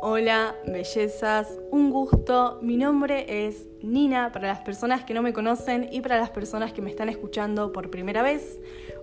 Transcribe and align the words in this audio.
Hola, 0.00 0.54
bellezas, 0.64 1.58
un 1.72 1.90
gusto. 1.90 2.60
Mi 2.62 2.76
nombre 2.76 3.46
es 3.46 3.66
Nina 3.82 4.30
para 4.30 4.46
las 4.46 4.60
personas 4.60 5.02
que 5.02 5.12
no 5.12 5.22
me 5.22 5.32
conocen 5.32 5.88
y 5.90 6.00
para 6.00 6.18
las 6.18 6.30
personas 6.30 6.72
que 6.72 6.80
me 6.80 6.88
están 6.88 7.08
escuchando 7.08 7.72
por 7.72 7.90
primera 7.90 8.22
vez. 8.22 8.60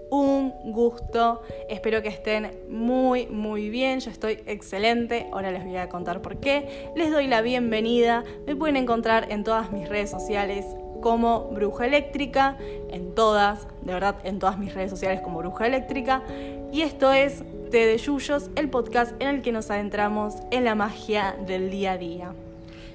Un 0.10 0.54
gusto, 0.72 1.42
espero 1.68 2.02
que 2.02 2.08
estén 2.08 2.50
muy 2.70 3.28
muy 3.28 3.70
bien, 3.70 4.00
yo 4.00 4.10
estoy 4.10 4.40
excelente, 4.46 5.28
ahora 5.34 5.52
les 5.52 5.66
voy 5.66 5.76
a 5.76 5.90
contar 5.90 6.22
por 6.22 6.40
qué. 6.40 6.90
Les 6.96 7.12
doy 7.12 7.28
la 7.28 7.42
bienvenida, 7.42 8.24
me 8.48 8.56
pueden 8.56 8.78
encontrar 8.78 9.30
en 9.34 9.44
todas 9.44 9.74
mis 9.74 9.90
redes 9.90 10.12
sociales 10.12 10.66
como 11.02 11.50
Bruja 11.50 11.88
Eléctrica, 11.88 12.58
en 12.90 13.14
todas, 13.14 13.68
de 13.82 13.94
verdad 13.94 14.16
en 14.24 14.40
todas 14.40 14.58
mis 14.58 14.74
redes 14.74 14.92
sociales 14.92 15.20
como 15.20 15.40
Bruja 15.40 15.68
Eléctrica. 15.68 16.24
Y 16.72 16.84
esto 16.84 17.12
es 17.12 17.44
de 17.72 17.98
Yuyos, 17.98 18.50
el 18.56 18.70
podcast 18.70 19.14
en 19.20 19.28
el 19.28 19.42
que 19.42 19.52
nos 19.52 19.70
adentramos 19.70 20.36
en 20.52 20.66
la 20.66 20.76
magia 20.76 21.36
del 21.46 21.70
día 21.70 21.94
a 21.94 21.98
día. 21.98 22.34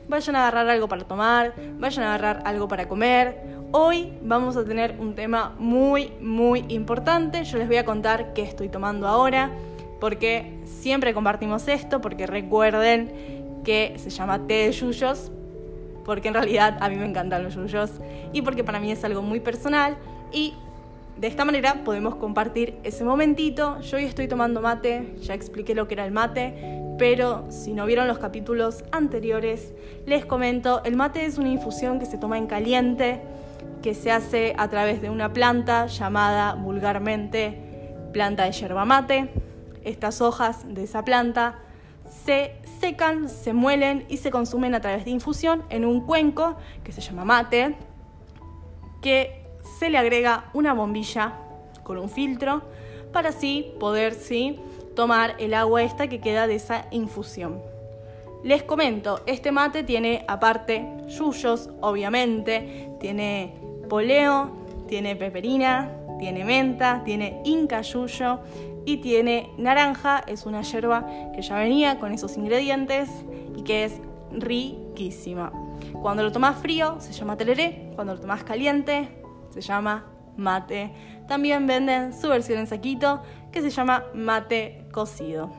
Vayan 0.08 0.36
a 0.36 0.40
agarrar 0.40 0.68
algo 0.68 0.88
para 0.88 1.04
tomar, 1.04 1.54
vayan 1.78 2.04
a 2.04 2.14
agarrar 2.14 2.42
algo 2.44 2.68
para 2.68 2.88
comer. 2.88 3.36
Hoy 3.72 4.12
vamos 4.22 4.56
a 4.56 4.64
tener 4.64 4.96
un 4.98 5.14
tema 5.14 5.54
muy, 5.58 6.12
muy 6.20 6.64
importante. 6.68 7.44
Yo 7.44 7.58
les 7.58 7.68
voy 7.68 7.76
a 7.76 7.84
contar 7.84 8.32
qué 8.32 8.42
estoy 8.42 8.68
tomando 8.68 9.06
ahora, 9.06 9.50
porque 10.00 10.58
siempre 10.64 11.14
compartimos 11.14 11.68
esto, 11.68 12.00
porque 12.00 12.26
recuerden 12.26 13.60
que 13.64 13.94
se 13.98 14.10
llama 14.10 14.46
té 14.46 14.66
de 14.66 14.72
yuyos, 14.72 15.30
porque 16.04 16.28
en 16.28 16.34
realidad 16.34 16.78
a 16.80 16.88
mí 16.88 16.96
me 16.96 17.06
encantan 17.06 17.42
los 17.42 17.54
yuyos 17.54 17.90
y 18.32 18.42
porque 18.42 18.64
para 18.64 18.80
mí 18.80 18.90
es 18.90 19.04
algo 19.04 19.22
muy 19.22 19.40
personal 19.40 19.96
y 20.32 20.54
de 21.20 21.26
esta 21.26 21.44
manera 21.44 21.84
podemos 21.84 22.14
compartir 22.14 22.78
ese 22.82 23.04
momentito. 23.04 23.78
Yo 23.82 23.98
hoy 23.98 24.04
estoy 24.04 24.26
tomando 24.26 24.62
mate, 24.62 25.16
ya 25.20 25.34
expliqué 25.34 25.74
lo 25.74 25.86
que 25.86 25.92
era 25.92 26.06
el 26.06 26.12
mate, 26.12 26.80
pero 26.98 27.44
si 27.50 27.74
no 27.74 27.84
vieron 27.84 28.08
los 28.08 28.18
capítulos 28.18 28.84
anteriores, 28.90 29.74
les 30.06 30.24
comento, 30.24 30.82
el 30.82 30.96
mate 30.96 31.26
es 31.26 31.36
una 31.36 31.50
infusión 31.50 31.98
que 31.98 32.06
se 32.06 32.16
toma 32.16 32.38
en 32.38 32.46
caliente, 32.46 33.20
que 33.82 33.92
se 33.92 34.10
hace 34.10 34.54
a 34.56 34.68
través 34.68 35.02
de 35.02 35.10
una 35.10 35.30
planta 35.34 35.86
llamada 35.86 36.54
vulgarmente 36.54 37.94
planta 38.14 38.44
de 38.44 38.52
yerba 38.52 38.86
mate. 38.86 39.30
Estas 39.84 40.22
hojas 40.22 40.64
de 40.66 40.84
esa 40.84 41.04
planta 41.04 41.58
se 42.24 42.54
secan, 42.80 43.28
se 43.28 43.52
muelen 43.52 44.06
y 44.08 44.16
se 44.16 44.30
consumen 44.30 44.74
a 44.74 44.80
través 44.80 45.04
de 45.04 45.10
infusión 45.10 45.64
en 45.68 45.84
un 45.84 46.06
cuenco 46.06 46.56
que 46.82 46.92
se 46.92 47.02
llama 47.02 47.26
mate, 47.26 47.76
que 49.02 49.39
se 49.80 49.88
le 49.88 49.96
agrega 49.96 50.50
una 50.52 50.74
bombilla 50.74 51.32
con 51.84 51.96
un 51.96 52.10
filtro 52.10 52.60
para 53.14 53.30
así 53.30 53.72
poder 53.80 54.12
¿sí? 54.12 54.60
tomar 54.94 55.36
el 55.38 55.54
agua 55.54 55.82
esta 55.82 56.06
que 56.06 56.20
queda 56.20 56.46
de 56.46 56.56
esa 56.56 56.84
infusión. 56.90 57.62
Les 58.44 58.62
comento, 58.62 59.22
este 59.24 59.52
mate 59.52 59.82
tiene 59.82 60.22
aparte 60.28 60.86
yuyos, 61.08 61.70
obviamente, 61.80 62.90
tiene 63.00 63.54
poleo, 63.88 64.50
tiene 64.86 65.16
peperina, 65.16 65.90
tiene 66.18 66.44
menta, 66.44 67.00
tiene 67.02 67.40
inca 67.46 67.80
yuyo 67.80 68.40
y 68.84 68.98
tiene 68.98 69.48
naranja, 69.56 70.22
es 70.26 70.44
una 70.44 70.60
yerba 70.60 71.06
que 71.34 71.40
ya 71.40 71.56
venía 71.56 71.98
con 71.98 72.12
esos 72.12 72.36
ingredientes 72.36 73.08
y 73.56 73.62
que 73.62 73.84
es 73.84 73.94
riquísima. 74.30 75.52
Cuando 76.02 76.22
lo 76.22 76.32
tomas 76.32 76.58
frío 76.58 77.00
se 77.00 77.14
llama 77.14 77.38
teleré, 77.38 77.92
cuando 77.94 78.12
lo 78.12 78.20
tomas 78.20 78.44
caliente 78.44 79.19
se 79.50 79.60
llama 79.60 80.06
mate. 80.36 80.92
También 81.28 81.66
venden 81.66 82.12
su 82.12 82.28
versión 82.28 82.58
en 82.58 82.66
saquito 82.66 83.22
que 83.52 83.60
se 83.60 83.70
llama 83.70 84.04
mate 84.14 84.86
cocido. 84.92 85.50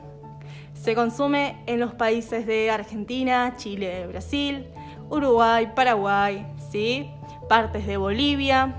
Se 0.74 0.94
consume 0.94 1.62
en 1.66 1.78
los 1.80 1.94
países 1.94 2.46
de 2.46 2.70
Argentina, 2.70 3.54
Chile, 3.56 4.06
Brasil, 4.08 4.66
Uruguay, 5.10 5.72
Paraguay, 5.74 6.46
¿sí? 6.70 7.10
partes 7.48 7.86
de 7.86 7.96
Bolivia. 7.96 8.76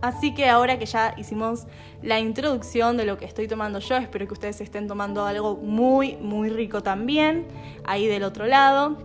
Así 0.00 0.32
que 0.32 0.48
ahora 0.48 0.78
que 0.78 0.86
ya 0.86 1.14
hicimos 1.16 1.66
la 2.02 2.20
introducción 2.20 2.96
de 2.96 3.04
lo 3.04 3.18
que 3.18 3.24
estoy 3.24 3.48
tomando 3.48 3.80
yo, 3.80 3.96
espero 3.96 4.26
que 4.28 4.34
ustedes 4.34 4.60
estén 4.60 4.86
tomando 4.86 5.26
algo 5.26 5.56
muy, 5.56 6.16
muy 6.18 6.48
rico 6.48 6.82
también. 6.82 7.48
Ahí 7.84 8.06
del 8.06 8.22
otro 8.22 8.46
lado, 8.46 8.96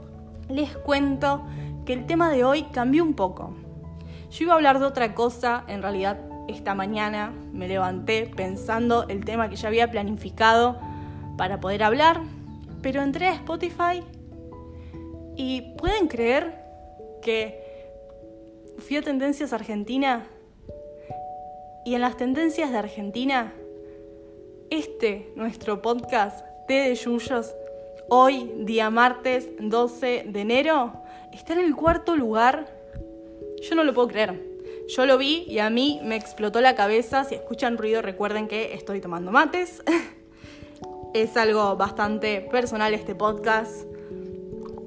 les 0.48 0.78
cuento 0.78 1.44
que 1.86 1.94
el 1.94 2.06
tema 2.06 2.30
de 2.30 2.44
hoy 2.44 2.64
cambió 2.72 3.04
un 3.04 3.16
poco. 3.16 3.56
Yo 4.34 4.46
iba 4.46 4.54
a 4.54 4.56
hablar 4.56 4.80
de 4.80 4.86
otra 4.86 5.14
cosa, 5.14 5.64
en 5.68 5.84
realidad 5.84 6.20
esta 6.48 6.74
mañana 6.74 7.32
me 7.52 7.68
levanté 7.68 8.26
pensando 8.36 9.08
el 9.08 9.24
tema 9.26 9.48
que 9.48 9.56
ya 9.56 9.68
había 9.68 9.92
planificado 9.92 10.80
para 11.38 11.60
poder 11.60 11.84
hablar, 11.84 12.20
pero 12.82 13.04
entré 13.04 13.28
a 13.28 13.36
Spotify 13.36 14.04
y 15.36 15.76
pueden 15.78 16.08
creer 16.08 16.64
que 17.22 17.64
fui 18.80 18.98
a 18.98 19.04
Tendencias 19.04 19.54
Argentina 19.54 20.26
y 21.86 21.94
en 21.94 22.02
las 22.02 22.18
tendencias 22.18 22.72
de 22.72 22.78
Argentina, 22.80 23.54
este, 24.72 25.32
nuestro 25.36 25.84
podcast, 25.84 26.44
T 26.68 26.74
de 26.74 26.96
Yuyos, 26.96 27.54
hoy, 28.10 28.52
día 28.62 28.90
martes 28.90 29.52
12 29.60 30.24
de 30.26 30.42
enero, 30.42 31.04
está 31.32 31.54
en 31.54 31.60
el 31.60 31.76
cuarto 31.76 32.16
lugar 32.16 32.73
yo 33.64 33.76
no 33.76 33.84
lo 33.84 33.94
puedo 33.94 34.08
creer. 34.10 34.54
Yo 34.88 35.06
lo 35.06 35.18
vi 35.18 35.46
y 35.48 35.60
a 35.60 35.70
mí 35.70 36.02
me 36.04 36.16
explotó 36.16 36.60
la 36.62 36.76
cabeza. 36.76 37.24
Si 37.24 37.36
escuchan 37.36 37.78
ruido, 37.78 38.02
recuerden 38.02 38.48
que 38.48 38.74
estoy 38.74 39.00
tomando 39.00 39.32
mates. 39.32 39.82
es 41.14 41.38
algo 41.38 41.76
bastante 41.78 42.42
personal 42.42 42.94
este 42.94 43.16
podcast. 43.16 43.86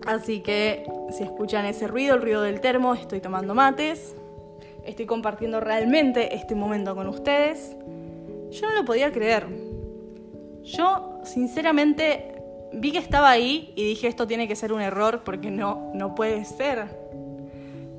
Así 0.06 0.40
que 0.40 0.84
si 1.10 1.24
escuchan 1.24 1.64
ese 1.64 1.86
ruido, 1.86 2.14
el 2.14 2.22
ruido 2.22 2.42
del 2.42 2.60
termo, 2.60 2.94
estoy 2.94 3.20
tomando 3.20 3.54
mates. 3.54 4.14
Estoy 4.84 5.06
compartiendo 5.06 5.60
realmente 5.60 6.34
este 6.34 6.54
momento 6.54 6.94
con 6.94 7.08
ustedes. 7.08 7.74
Yo 8.50 8.68
no 8.68 8.74
lo 8.74 8.84
podía 8.84 9.10
creer. 9.10 9.46
Yo, 10.62 11.20
sinceramente, 11.24 12.34
vi 12.72 12.92
que 12.92 12.98
estaba 12.98 13.30
ahí 13.30 13.72
y 13.74 13.84
dije 13.84 14.06
esto 14.06 14.26
tiene 14.26 14.46
que 14.46 14.56
ser 14.56 14.72
un 14.72 14.80
error 14.80 15.22
porque 15.24 15.50
no, 15.50 15.90
no 15.94 16.14
puede 16.14 16.44
ser. 16.44 16.86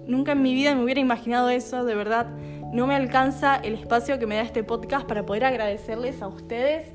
Nunca 0.07 0.31
en 0.31 0.41
mi 0.41 0.53
vida 0.53 0.73
me 0.73 0.83
hubiera 0.83 1.01
imaginado 1.01 1.49
eso, 1.49 1.83
de 1.83 1.93
verdad. 1.93 2.27
No 2.71 2.87
me 2.87 2.95
alcanza 2.95 3.57
el 3.57 3.73
espacio 3.73 4.19
que 4.19 4.25
me 4.25 4.35
da 4.35 4.41
este 4.41 4.63
podcast 4.63 5.05
para 5.05 5.25
poder 5.25 5.45
agradecerles 5.45 6.21
a 6.21 6.27
ustedes 6.27 6.85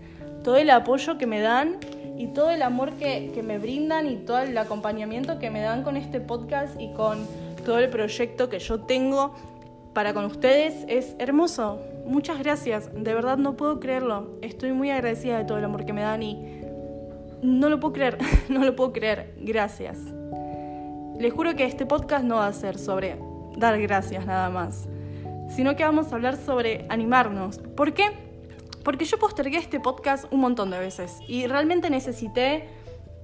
todo 0.43 0.57
el 0.57 0.71
apoyo 0.71 1.19
que 1.19 1.27
me 1.27 1.41
dan 1.41 1.79
y 2.17 2.29
todo 2.29 2.51
el 2.51 2.63
amor 2.63 2.93
que, 2.93 3.31
que, 3.35 3.43
me 3.43 3.59
brindan 3.59 4.07
y 4.07 4.17
todo 4.17 4.41
el 4.41 4.57
acompañamiento 4.57 5.39
que 5.39 5.51
me 5.51 5.61
dan 5.61 5.83
con 5.83 5.97
este 5.97 6.21
podcast 6.21 6.81
y 6.81 6.93
con 6.93 7.27
todo 7.65 7.79
el 7.79 7.89
proyecto 7.89 8.49
que 8.49 8.59
yo 8.59 8.81
tengo 8.81 9.35
para 9.93 10.15
con 10.15 10.25
ustedes 10.25 10.85
es 10.89 11.15
hermoso. 11.19 11.81
Muchas 12.07 12.39
gracias, 12.39 12.91
de 12.95 13.15
verdad 13.15 13.39
no 13.39 13.57
puedo 13.57 13.79
creerlo. 13.79 14.39
Estoy 14.43 14.73
muy 14.73 14.91
agradecida 14.91 15.39
de 15.39 15.45
todo 15.45 15.59
el 15.59 15.65
amor 15.65 15.85
que 15.85 15.93
me 15.93 16.03
dan 16.03 16.23
y 16.23 16.63
no 17.43 17.69
lo 17.69 17.81
puedo 17.81 17.93
creer, 17.93 18.19
no 18.49 18.65
lo 18.65 18.75
puedo 18.75 18.93
creer. 18.93 19.35
Gracias. 19.39 19.99
Les 21.23 21.33
juro 21.33 21.55
que 21.55 21.65
este 21.65 21.87
podcast 21.87 22.25
no 22.25 22.35
va 22.35 22.49
a 22.49 22.53
ser 22.53 22.77
sobre 22.77 23.17
dar 23.57 23.81
gracias 23.81 24.27
nada 24.27 24.51
más, 24.51 24.89
sino 25.55 25.77
que 25.77 25.85
vamos 25.85 26.11
a 26.11 26.17
hablar 26.17 26.37
sobre 26.37 26.85
animarnos. 26.89 27.59
¿Por 27.59 27.95
qué? 27.95 28.11
Porque 28.83 29.05
yo 29.05 29.21
postergué 29.21 29.59
este 29.59 29.79
podcast 29.79 30.25
un 30.33 30.41
montón 30.41 30.73
de 30.73 30.81
veces 30.81 31.19
y 31.29 31.47
realmente 31.47 31.91
necesité 31.91 32.69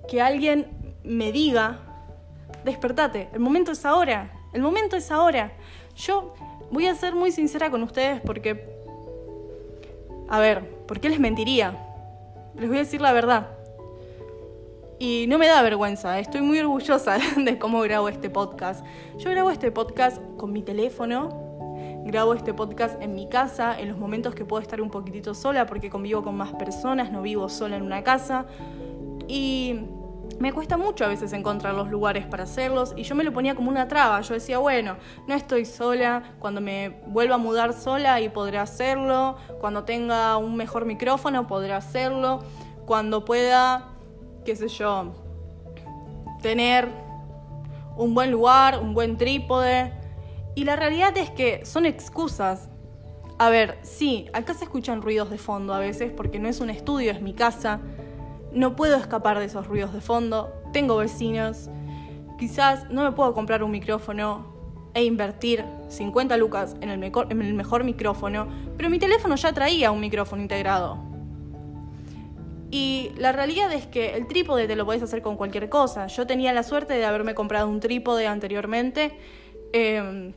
que 0.07 0.23
alguien 0.23 0.69
me 1.03 1.33
diga, 1.33 1.81
despertate, 2.65 3.31
el 3.33 3.41
momento 3.41 3.73
es 3.73 3.85
ahora, 3.85 4.31
el 4.53 4.63
momento 4.63 4.95
es 4.95 5.11
ahora. 5.11 5.51
Yo 5.97 6.35
voy 6.71 6.87
a 6.87 6.95
ser 6.95 7.17
muy 7.17 7.33
sincera 7.33 7.69
con 7.69 7.83
ustedes 7.83 8.21
porque, 8.21 8.65
a 10.29 10.39
ver, 10.39 10.65
¿por 10.87 11.01
qué 11.01 11.09
les 11.09 11.19
mentiría? 11.19 11.77
Les 12.55 12.69
voy 12.69 12.77
a 12.77 12.83
decir 12.83 13.01
la 13.01 13.13
verdad. 13.13 13.58
Y 15.01 15.27
no 15.29 15.39
me 15.39 15.47
da 15.47 15.63
vergüenza, 15.63 16.19
estoy 16.19 16.41
muy 16.41 16.59
orgullosa 16.59 17.19
de 17.37 17.57
cómo 17.57 17.81
grabo 17.83 18.09
este 18.09 18.31
podcast. 18.31 18.85
Yo 19.17 19.31
grabo 19.31 19.51
este 19.51 19.71
podcast 19.71 20.21
con 20.37 20.53
mi 20.53 20.65
teléfono, 20.65 21.29
grabo 22.05 22.35
este 22.35 22.53
podcast 22.53 23.01
en 23.01 23.15
mi 23.15 23.29
casa, 23.29 23.79
en 23.79 23.91
los 23.91 23.97
momentos 23.97 24.35
que 24.35 24.45
puedo 24.45 24.61
estar 24.61 24.81
un 24.81 24.91
poquitito 24.91 25.35
sola 25.35 25.67
porque 25.67 25.89
convivo 25.89 26.25
con 26.25 26.37
más 26.37 26.53
personas, 26.55 27.13
no 27.13 27.23
vivo 27.23 27.49
sola 27.49 27.77
en 27.77 27.83
una 27.83 28.03
casa. 28.03 28.47
Y 29.29 29.83
me 30.41 30.53
cuesta 30.53 30.77
mucho 30.77 31.05
a 31.05 31.09
veces 31.09 31.33
encontrar 31.33 31.75
los 31.75 31.89
lugares 31.91 32.27
para 32.27 32.43
hacerlos 32.43 32.93
y 32.97 33.05
yo 33.05 33.15
me 33.15 33.23
lo 33.23 33.33
ponía 33.33 33.55
como 33.55 33.71
una 33.71 33.87
traba. 33.87 34.21
Yo 34.23 34.35
decía, 34.35 34.59
bueno, 34.59 34.97
no 35.29 35.35
estoy 35.35 35.65
sola, 35.65 36.35
cuando 36.41 36.61
me 36.61 37.01
vuelva 37.07 37.37
a 37.37 37.39
mudar 37.39 37.73
sola 37.73 38.21
y 38.21 38.31
podré 38.31 38.59
hacerlo, 38.59 39.37
cuando 39.61 39.85
tenga 39.85 40.37
un 40.39 40.57
mejor 40.57 40.87
micrófono 40.87 41.47
podré 41.47 41.73
hacerlo, 41.73 42.41
cuando 42.85 43.25
pueda 43.25 43.98
qué 44.49 44.57
sé 44.57 44.69
yo, 44.69 45.13
tener 46.41 46.89
un 47.99 48.15
buen 48.15 48.31
lugar, 48.31 48.81
un 48.81 48.95
buen 48.95 49.19
trípode. 49.19 49.93
Y 50.55 50.65
la 50.65 50.75
realidad 50.75 51.15
es 51.19 51.29
que 51.29 51.67
son 51.67 51.85
excusas. 51.85 52.71
A 53.39 53.51
ver, 53.51 53.79
sí, 53.83 54.27
acá 54.33 54.55
se 54.55 54.65
escuchan 54.65 55.03
ruidos 55.03 55.29
de 55.29 55.37
fondo 55.37 55.75
a 55.75 55.79
veces 55.79 56.11
porque 56.17 56.39
no 56.39 56.49
es 56.49 56.61
un 56.61 56.71
estudio, 56.71 57.13
es 57.13 57.21
mi 57.21 57.35
casa. 57.35 57.81
no 58.51 58.75
puedo 58.75 58.97
escapar 58.97 59.39
de 59.39 59.45
esos 59.45 59.67
ruidos 59.67 59.93
de 59.93 60.01
fondo, 60.01 60.51
tengo 60.73 60.97
vecinos, 60.97 61.69
quizás 62.39 62.89
no 62.89 63.03
me 63.03 63.13
puedo 63.13 63.35
comprar 63.35 63.63
un 63.63 63.71
micrófono 63.71 64.47
e 64.95 65.05
invertir 65.05 65.63
50 65.89 66.39
lucas 66.39 66.75
en 66.81 66.89
el, 66.89 66.97
mejor, 66.97 67.27
en 67.29 67.43
el 67.43 67.53
mejor 67.53 67.85
micrófono, 67.85 68.49
pero 68.79 68.89
mi 68.89 68.99
teléfono 68.99 69.35
ya 69.35 69.53
traía 69.53 69.91
un 69.91 70.01
micrófono 70.01 70.41
integrado. 70.41 71.08
Y 72.71 73.13
la 73.17 73.33
realidad 73.33 73.73
es 73.73 73.87
que 73.87 74.15
el 74.15 74.27
trípode 74.27 74.67
te 74.67 74.77
lo 74.77 74.85
podés 74.85 75.03
hacer 75.03 75.23
con 75.23 75.37
cualquier 75.37 75.69
cosa. 75.69 76.07
Yo 76.07 76.27
tenía 76.27 76.53
la 76.53 76.63
suerte 76.63 76.95
de 76.95 77.05
haberme 77.05 77.35
comprado 77.35 77.69
un 77.69 77.81
trípode 77.81 78.27
anteriormente 78.27 79.17
em, 79.73 80.35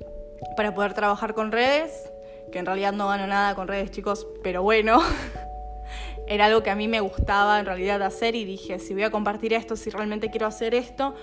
para 0.56 0.74
poder 0.74 0.94
trabajar 0.94 1.34
con 1.34 1.52
redes, 1.52 2.10
que 2.52 2.60
en 2.60 2.66
realidad 2.66 2.94
no 2.94 3.10
gano 3.10 3.28
nada 3.28 3.54
con 3.56 3.68
redes, 3.68 3.92
chicos, 3.92 4.28
pero 4.44 4.64
bueno. 4.64 5.02
Era 6.28 6.46
algo 6.46 6.64
que 6.64 6.70
a 6.70 6.76
mí 6.76 6.88
me 6.88 7.02
gustaba 7.02 7.60
en 7.60 7.66
realidad 7.66 8.02
hacer 8.04 8.36
y 8.36 8.46
dije, 8.46 8.80
si 8.80 8.94
voy 8.94 9.04
a 9.04 9.12
compartir 9.12 9.52
esto, 9.54 9.76
si 9.76 9.90
realmente 9.90 10.30
quiero 10.30 10.48
hacer 10.48 10.74
esto, 10.74 11.14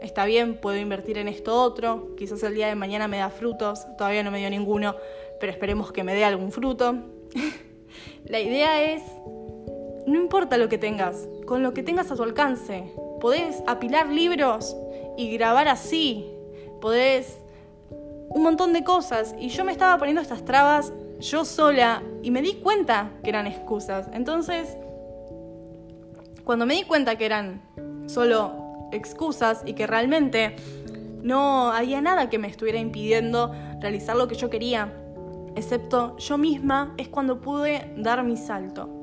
está 0.00 0.24
bien, 0.24 0.54
puedo 0.54 0.76
invertir 0.78 1.18
en 1.18 1.26
esto 1.26 1.60
otro, 1.60 2.14
quizás 2.16 2.42
el 2.44 2.54
día 2.54 2.68
de 2.68 2.76
mañana 2.76 3.08
me 3.08 3.18
da 3.18 3.30
frutos, 3.30 3.84
todavía 3.96 4.22
no 4.22 4.30
me 4.30 4.38
dio 4.38 4.50
ninguno, 4.50 4.94
pero 5.40 5.50
esperemos 5.50 5.90
que 5.90 6.04
me 6.04 6.14
dé 6.14 6.24
algún 6.24 6.52
fruto. 6.52 6.94
la 8.24 8.38
idea 8.38 8.84
es 8.84 9.02
no 10.06 10.20
importa 10.20 10.58
lo 10.58 10.68
que 10.68 10.78
tengas, 10.78 11.28
con 11.46 11.62
lo 11.62 11.74
que 11.74 11.82
tengas 11.82 12.10
a 12.10 12.16
tu 12.16 12.22
alcance. 12.22 12.92
Podés 13.20 13.62
apilar 13.66 14.08
libros 14.08 14.76
y 15.16 15.32
grabar 15.36 15.68
así. 15.68 16.26
Podés 16.80 17.38
un 18.34 18.42
montón 18.42 18.72
de 18.72 18.82
cosas. 18.84 19.34
Y 19.38 19.48
yo 19.48 19.64
me 19.64 19.72
estaba 19.72 19.98
poniendo 19.98 20.20
estas 20.20 20.44
trabas 20.44 20.92
yo 21.20 21.44
sola 21.44 22.02
y 22.22 22.30
me 22.30 22.42
di 22.42 22.54
cuenta 22.54 23.10
que 23.22 23.30
eran 23.30 23.46
excusas. 23.46 24.08
Entonces, 24.12 24.76
cuando 26.44 26.66
me 26.66 26.74
di 26.74 26.82
cuenta 26.82 27.16
que 27.16 27.26
eran 27.26 27.62
solo 28.06 28.88
excusas 28.90 29.62
y 29.64 29.74
que 29.74 29.86
realmente 29.86 30.56
no 31.22 31.70
había 31.72 32.00
nada 32.00 32.28
que 32.28 32.38
me 32.38 32.48
estuviera 32.48 32.78
impidiendo 32.78 33.52
realizar 33.80 34.16
lo 34.16 34.26
que 34.26 34.34
yo 34.34 34.50
quería, 34.50 34.92
excepto 35.54 36.16
yo 36.18 36.38
misma, 36.38 36.94
es 36.96 37.08
cuando 37.08 37.40
pude 37.40 37.92
dar 37.96 38.24
mi 38.24 38.36
salto. 38.36 39.01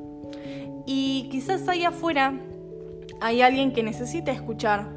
Y 0.91 1.29
quizás 1.29 1.67
ahí 1.67 1.83
afuera 1.83 2.33
hay 3.21 3.43
alguien 3.43 3.73
que 3.73 3.83
necesita 3.83 4.31
escuchar. 4.31 4.89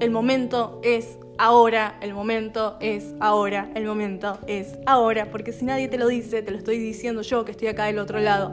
El 0.00 0.10
momento 0.10 0.80
es 0.82 1.16
ahora, 1.38 1.96
el 2.00 2.12
momento 2.12 2.76
es 2.80 3.14
ahora, 3.20 3.70
el 3.76 3.86
momento 3.86 4.40
es 4.48 4.80
ahora, 4.84 5.30
porque 5.30 5.52
si 5.52 5.64
nadie 5.64 5.86
te 5.86 5.96
lo 5.96 6.08
dice, 6.08 6.42
te 6.42 6.50
lo 6.50 6.58
estoy 6.58 6.78
diciendo 6.78 7.22
yo 7.22 7.44
que 7.44 7.52
estoy 7.52 7.68
acá 7.68 7.84
del 7.84 8.00
otro 8.00 8.18
lado, 8.18 8.52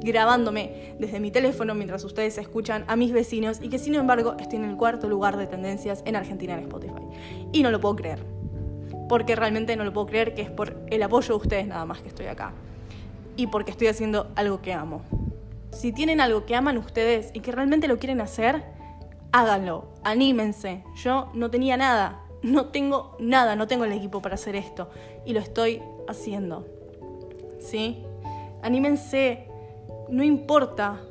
grabándome 0.00 0.94
desde 0.98 1.20
mi 1.20 1.30
teléfono 1.30 1.74
mientras 1.74 2.02
ustedes 2.02 2.38
escuchan 2.38 2.86
a 2.86 2.96
mis 2.96 3.12
vecinos 3.12 3.58
y 3.60 3.68
que 3.68 3.78
sin 3.78 3.94
embargo 3.94 4.36
estoy 4.40 4.60
en 4.60 4.64
el 4.64 4.76
cuarto 4.78 5.10
lugar 5.10 5.36
de 5.36 5.46
tendencias 5.46 6.02
en 6.06 6.16
Argentina 6.16 6.54
en 6.54 6.60
Spotify. 6.60 7.02
Y 7.52 7.62
no 7.62 7.70
lo 7.70 7.78
puedo 7.78 7.94
creer, 7.94 8.20
porque 9.10 9.36
realmente 9.36 9.76
no 9.76 9.84
lo 9.84 9.92
puedo 9.92 10.06
creer 10.06 10.32
que 10.32 10.40
es 10.40 10.50
por 10.50 10.80
el 10.86 11.02
apoyo 11.02 11.34
de 11.34 11.42
ustedes 11.42 11.66
nada 11.66 11.84
más 11.84 12.00
que 12.00 12.08
estoy 12.08 12.28
acá. 12.28 12.54
Y 13.36 13.48
porque 13.48 13.70
estoy 13.70 13.88
haciendo 13.88 14.32
algo 14.34 14.62
que 14.62 14.72
amo 14.72 15.02
si 15.76 15.92
tienen 15.92 16.20
algo 16.20 16.46
que 16.46 16.56
aman 16.56 16.78
ustedes 16.78 17.30
y 17.34 17.40
que 17.40 17.52
realmente 17.52 17.86
lo 17.86 17.98
quieren 17.98 18.22
hacer, 18.22 18.64
háganlo, 19.30 19.88
anímense. 20.04 20.82
Yo 20.96 21.28
no 21.34 21.50
tenía 21.50 21.76
nada, 21.76 22.22
no 22.42 22.66
tengo 22.66 23.14
nada, 23.20 23.56
no 23.56 23.66
tengo 23.66 23.84
el 23.84 23.92
equipo 23.92 24.22
para 24.22 24.36
hacer 24.36 24.56
esto 24.56 24.88
y 25.26 25.34
lo 25.34 25.40
estoy 25.40 25.82
haciendo. 26.08 26.66
¿Sí? 27.60 28.02
Anímense, 28.62 29.48
no 30.08 30.24
importa 30.24 31.02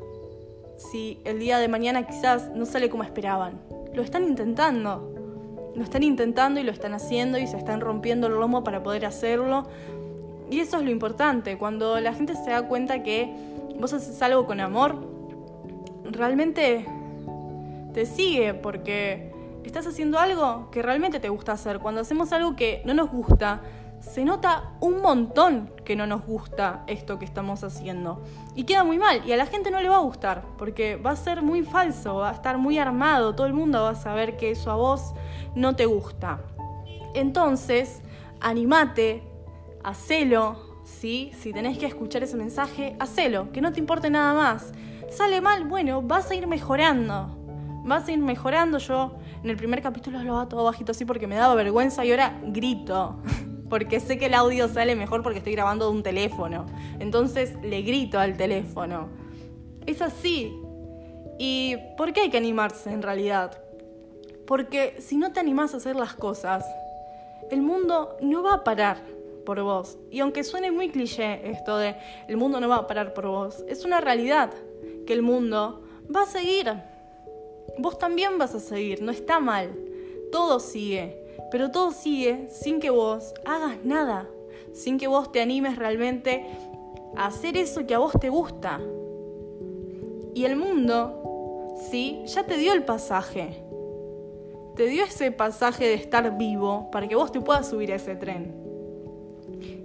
si 0.77 1.21
el 1.25 1.39
día 1.39 1.59
de 1.59 1.67
mañana 1.67 2.07
quizás 2.07 2.49
no 2.55 2.65
sale 2.65 2.89
como 2.89 3.03
esperaban. 3.03 3.61
Lo 3.93 4.01
están 4.01 4.23
intentando. 4.23 5.11
Lo 5.75 5.83
están 5.83 6.01
intentando 6.01 6.59
y 6.59 6.63
lo 6.63 6.71
están 6.71 6.93
haciendo 6.93 7.37
y 7.37 7.45
se 7.45 7.57
están 7.57 7.81
rompiendo 7.81 8.27
el 8.27 8.33
lomo 8.33 8.63
para 8.63 8.81
poder 8.81 9.05
hacerlo. 9.05 9.67
Y 10.49 10.59
eso 10.59 10.77
es 10.77 10.83
lo 10.83 10.89
importante, 10.89 11.57
cuando 11.57 11.99
la 11.99 12.13
gente 12.13 12.35
se 12.35 12.51
da 12.51 12.67
cuenta 12.67 13.03
que 13.03 13.54
vos 13.79 13.93
haces 13.93 14.21
algo 14.21 14.45
con 14.45 14.59
amor, 14.59 14.95
realmente 16.03 16.85
te 17.93 18.05
sigue 18.05 18.53
porque 18.53 19.31
estás 19.63 19.87
haciendo 19.87 20.19
algo 20.19 20.69
que 20.71 20.81
realmente 20.81 21.19
te 21.19 21.29
gusta 21.29 21.53
hacer. 21.53 21.79
Cuando 21.79 22.01
hacemos 22.01 22.31
algo 22.31 22.55
que 22.55 22.81
no 22.85 22.93
nos 22.93 23.09
gusta, 23.09 23.61
se 23.99 24.23
nota 24.23 24.71
un 24.79 25.01
montón 25.01 25.71
que 25.83 25.95
no 25.95 26.05
nos 26.05 26.25
gusta 26.25 26.83
esto 26.87 27.17
que 27.19 27.25
estamos 27.25 27.63
haciendo. 27.63 28.21
Y 28.55 28.63
queda 28.63 28.83
muy 28.83 28.97
mal. 28.97 29.21
Y 29.25 29.31
a 29.31 29.37
la 29.37 29.45
gente 29.45 29.71
no 29.71 29.81
le 29.81 29.89
va 29.89 29.97
a 29.97 30.01
gustar. 30.01 30.43
Porque 30.57 30.95
va 30.97 31.11
a 31.11 31.15
ser 31.15 31.41
muy 31.41 31.63
falso, 31.63 32.15
va 32.15 32.29
a 32.29 32.33
estar 32.33 32.57
muy 32.57 32.77
armado. 32.77 33.35
Todo 33.35 33.47
el 33.47 33.53
mundo 33.53 33.83
va 33.83 33.91
a 33.91 33.95
saber 33.95 34.37
que 34.37 34.51
eso 34.51 34.71
a 34.71 34.75
vos 34.75 35.13
no 35.55 35.75
te 35.75 35.85
gusta. 35.85 36.39
Entonces, 37.13 38.01
animate, 38.41 39.23
hacelo, 39.83 40.64
Si 40.99 41.51
tenés 41.53 41.77
que 41.77 41.85
escuchar 41.85 42.23
ese 42.23 42.37
mensaje, 42.37 42.95
hacelo, 42.99 43.51
que 43.51 43.61
no 43.61 43.71
te 43.71 43.79
importe 43.79 44.09
nada 44.09 44.33
más. 44.33 44.71
Sale 45.09 45.41
mal, 45.41 45.65
bueno, 45.65 46.01
vas 46.01 46.31
a 46.31 46.35
ir 46.35 46.47
mejorando. 46.47 47.37
Vas 47.83 48.07
a 48.07 48.11
ir 48.11 48.19
mejorando. 48.19 48.77
Yo 48.77 49.15
en 49.43 49.49
el 49.49 49.57
primer 49.57 49.81
capítulo 49.81 50.23
lo 50.23 50.37
hago 50.37 50.47
todo 50.47 50.63
bajito 50.63 50.93
así 50.93 51.05
porque 51.05 51.27
me 51.27 51.35
daba 51.35 51.53
vergüenza 51.53 52.05
y 52.05 52.11
ahora 52.11 52.39
grito. 52.43 53.17
Porque 53.69 53.99
sé 53.99 54.19
que 54.19 54.27
el 54.27 54.35
audio 54.35 54.67
sale 54.67 54.95
mejor 54.95 55.23
porque 55.23 55.39
estoy 55.39 55.53
grabando 55.53 55.89
de 55.89 55.97
un 55.97 56.03
teléfono. 56.03 56.67
Entonces 56.99 57.55
le 57.63 57.81
grito 57.81 58.19
al 58.19 58.37
teléfono. 58.37 59.09
Es 59.87 60.03
así. 60.03 60.55
¿Y 61.39 61.75
por 61.97 62.13
qué 62.13 62.21
hay 62.21 62.29
que 62.29 62.37
animarse 62.37 62.93
en 62.93 63.01
realidad? 63.01 63.57
Porque 64.45 64.97
si 64.99 65.17
no 65.17 65.33
te 65.33 65.39
animás 65.39 65.73
a 65.73 65.77
hacer 65.77 65.95
las 65.95 66.13
cosas, 66.13 66.63
el 67.49 67.63
mundo 67.63 68.15
no 68.21 68.43
va 68.43 68.53
a 68.53 68.63
parar 68.63 68.97
por 69.45 69.61
vos. 69.61 69.97
Y 70.11 70.19
aunque 70.19 70.43
suene 70.43 70.71
muy 70.71 70.89
cliché 70.89 71.49
esto 71.49 71.77
de 71.77 71.95
el 72.27 72.35
mundo 72.35 72.59
no 72.59 72.67
va 72.67 72.77
a 72.77 72.87
parar 72.87 73.13
por 73.13 73.27
vos, 73.27 73.63
es 73.67 73.85
una 73.85 74.01
realidad 74.01 74.51
que 75.05 75.13
el 75.13 75.21
mundo 75.21 75.83
va 76.13 76.23
a 76.23 76.25
seguir. 76.25 76.73
Vos 77.77 77.97
también 77.97 78.37
vas 78.37 78.55
a 78.55 78.59
seguir, 78.59 79.01
no 79.01 79.11
está 79.11 79.39
mal. 79.39 79.73
Todo 80.31 80.59
sigue, 80.59 81.23
pero 81.51 81.71
todo 81.71 81.91
sigue 81.91 82.47
sin 82.49 82.79
que 82.79 82.89
vos 82.89 83.33
hagas 83.45 83.77
nada, 83.83 84.27
sin 84.73 84.97
que 84.97 85.07
vos 85.07 85.31
te 85.31 85.41
animes 85.41 85.77
realmente 85.77 86.45
a 87.15 87.27
hacer 87.27 87.55
eso 87.55 87.85
que 87.85 87.95
a 87.95 87.99
vos 87.99 88.13
te 88.19 88.29
gusta. 88.29 88.81
Y 90.33 90.43
el 90.43 90.57
mundo, 90.57 91.77
sí, 91.89 92.21
ya 92.25 92.45
te 92.45 92.57
dio 92.57 92.73
el 92.73 92.83
pasaje. 92.83 93.63
Te 94.75 94.87
dio 94.87 95.05
ese 95.05 95.31
pasaje 95.31 95.85
de 95.85 95.93
estar 95.93 96.37
vivo 96.37 96.89
para 96.91 97.07
que 97.07 97.15
vos 97.15 97.31
te 97.31 97.39
puedas 97.39 97.69
subir 97.69 97.93
a 97.93 97.95
ese 97.95 98.15
tren. 98.15 98.64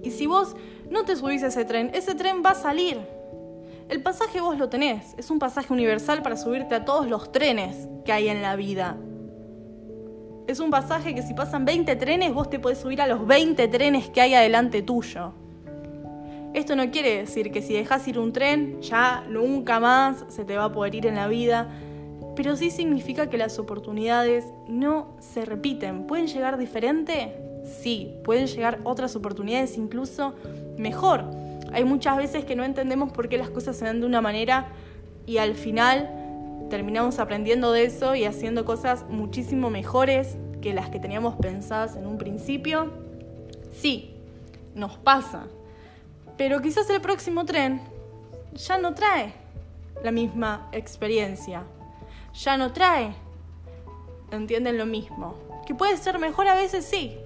Y 0.03 0.11
si 0.11 0.27
vos 0.27 0.57
no 0.89 1.05
te 1.05 1.17
subís 1.17 1.43
a 1.43 1.49
ese 1.49 1.65
tren, 1.65 1.91
ese 1.95 2.15
tren 2.15 2.43
va 2.45 2.51
a 2.51 2.55
salir. 2.55 2.99
El 3.89 4.03
pasaje 4.03 4.41
vos 4.41 4.57
lo 4.57 4.69
tenés, 4.69 5.15
es 5.19 5.31
un 5.31 5.39
pasaje 5.39 5.73
universal 5.73 6.23
para 6.23 6.37
subirte 6.37 6.77
a 6.77 6.85
todos 6.85 7.09
los 7.09 7.33
trenes 7.33 7.89
que 8.05 8.13
hay 8.13 8.29
en 8.29 8.41
la 8.41 8.55
vida. 8.55 8.97
Es 10.47 10.61
un 10.61 10.71
pasaje 10.71 11.15
que 11.15 11.23
si 11.23 11.35
pasan 11.35 11.65
20 11.65 11.97
trenes, 11.97 12.33
vos 12.33 12.49
te 12.49 12.59
podés 12.59 12.79
subir 12.79 13.01
a 13.03 13.07
los 13.07 13.27
20 13.27 13.69
trenes 13.69 14.09
que 14.11 14.21
hay 14.21 14.35
adelante 14.35 14.83
tuyo. 14.83 15.33
Esto 16.55 16.75
no 16.75 16.91
quiere 16.91 17.19
decir 17.19 17.53
que 17.53 17.63
si 17.63 17.75
dejas 17.75 18.07
ir 18.09 18.19
un 18.19 18.33
tren, 18.33 18.81
ya 18.81 19.25
nunca 19.29 19.79
más 19.79 20.25
se 20.29 20.45
te 20.45 20.57
va 20.57 20.65
a 20.65 20.73
poder 20.73 20.95
ir 20.97 21.07
en 21.07 21.15
la 21.17 21.29
vida, 21.29 21.69
pero 22.35 22.57
sí 22.57 22.71
significa 22.71 23.29
que 23.29 23.39
las 23.39 23.59
oportunidades 23.59 24.45
no 24.67 25.17
se 25.21 25.45
repiten. 25.45 26.07
¿Pueden 26.07 26.27
llegar 26.27 26.59
diferente? 26.59 27.50
Sí, 27.65 28.15
pueden 28.25 28.47
llegar 28.47 28.81
otras 28.85 29.17
oportunidades 29.17 29.77
incluso 29.77 30.35
mejor. 30.77 31.25
Hay 31.73 31.85
muchas 31.85 32.17
veces 32.17 32.45
que 32.45 32.57
no 32.57 32.65
entendemos 32.65 33.13
por 33.13 33.29
qué 33.29 33.39
las 33.39 33.51
cosas 33.51 33.77
se 33.77 33.85
dan 33.85 34.01
de 34.01 34.07
una 34.07 34.21
manera 34.21 34.69
y 35.27 35.39
al 35.39 35.55
final 35.55 36.11
terminamos 36.69 37.19
aprendiendo 37.19 37.73
de 37.73 37.85
eso 37.85 38.15
y 38.15 38.25
haciendo 38.25 38.65
cosas 38.65 39.05
muchísimo 39.09 39.71
mejores 39.71 40.37
que 40.61 40.75
las 40.75 40.91
que 40.91 40.99
teníamos 40.99 41.37
pensadas 41.37 41.97
en 41.97 42.07
un 42.07 42.19
principio. 42.19 42.91
Sí, 43.75 44.15
nos 44.75 44.97
pasa. 44.99 45.47
Pero 46.37 46.61
quizás 46.61 46.89
el 46.91 47.01
próximo 47.01 47.45
tren 47.45 47.81
ya 48.55 48.79
no 48.79 48.95
trae 48.95 49.35
la 50.03 50.11
misma 50.11 50.69
experiencia. 50.73 51.65
Ya 52.35 52.57
no 52.57 52.73
trae, 52.73 53.13
entienden 54.31 54.79
lo 54.79 54.87
mismo. 54.87 55.35
Que 55.67 55.75
puede 55.75 55.97
ser 55.97 56.19
mejor 56.19 56.49
a 56.49 56.55
veces, 56.55 56.85
sí, 56.85 57.17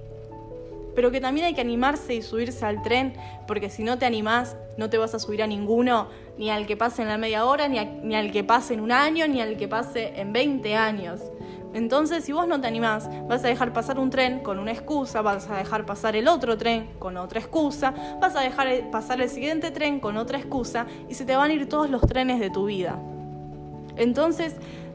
pero 0.95 1.11
que 1.11 1.21
también 1.21 1.47
hay 1.47 1.55
que 1.55 1.61
animarse 1.61 2.15
y 2.15 2.23
subirse 2.23 2.65
al 2.65 2.83
tren, 2.83 3.15
porque 3.47 3.71
si 3.71 3.83
no 3.83 3.99
te 3.99 4.07
animás, 4.07 4.57
no 4.77 4.91
te 4.91 4.99
vas 4.99 5.15
a 5.15 5.19
subir 5.19 5.43
a 5.43 5.47
ninguno, 5.47 6.09
ni 6.39 6.51
al 6.51 6.67
que 6.67 6.77
pase 6.77 7.03
en 7.03 7.09
la 7.09 7.19
media 7.19 7.45
hora, 7.45 7.69
ni, 7.69 7.85
ni 8.03 8.15
al 8.15 8.33
que 8.33 8.45
pase 8.45 8.75
en 8.75 8.81
un 8.81 8.93
año, 8.93 9.27
ni 9.29 9.41
al 9.41 9.57
que 9.57 9.69
pase 9.69 10.21
en 10.21 10.33
20 10.33 10.75
años. 10.75 11.21
Entonces, 11.75 12.25
si 12.25 12.33
vos 12.33 12.47
no 12.47 12.61
te 12.61 12.69
animás, 12.69 13.11
vas 13.27 13.45
a 13.45 13.49
dejar 13.49 13.73
pasar 13.73 13.99
un 13.99 14.09
tren 14.09 14.41
con 14.41 14.61
una 14.61 14.71
excusa, 14.71 15.23
vas 15.23 15.51
a 15.51 15.57
dejar 15.57 15.85
pasar 15.85 16.15
el 16.15 16.29
otro 16.29 16.57
tren 16.57 16.89
con 17.01 17.17
otra 17.17 17.41
excusa, 17.41 17.93
vas 18.21 18.37
a 18.37 18.41
dejar 18.41 18.91
pasar 18.93 19.21
el 19.21 19.29
siguiente 19.29 19.73
tren 19.73 19.99
con 19.99 20.17
otra 20.17 20.39
excusa 20.39 20.87
y 21.09 21.15
se 21.15 21.25
te 21.25 21.35
van 21.35 21.51
a 21.51 21.55
ir 21.55 21.69
todos 21.69 21.91
los 21.91 22.03
trenes 22.03 22.39
de 22.39 22.49
tu 22.49 22.67
vida. 22.67 22.97
Entonces, 23.97 24.55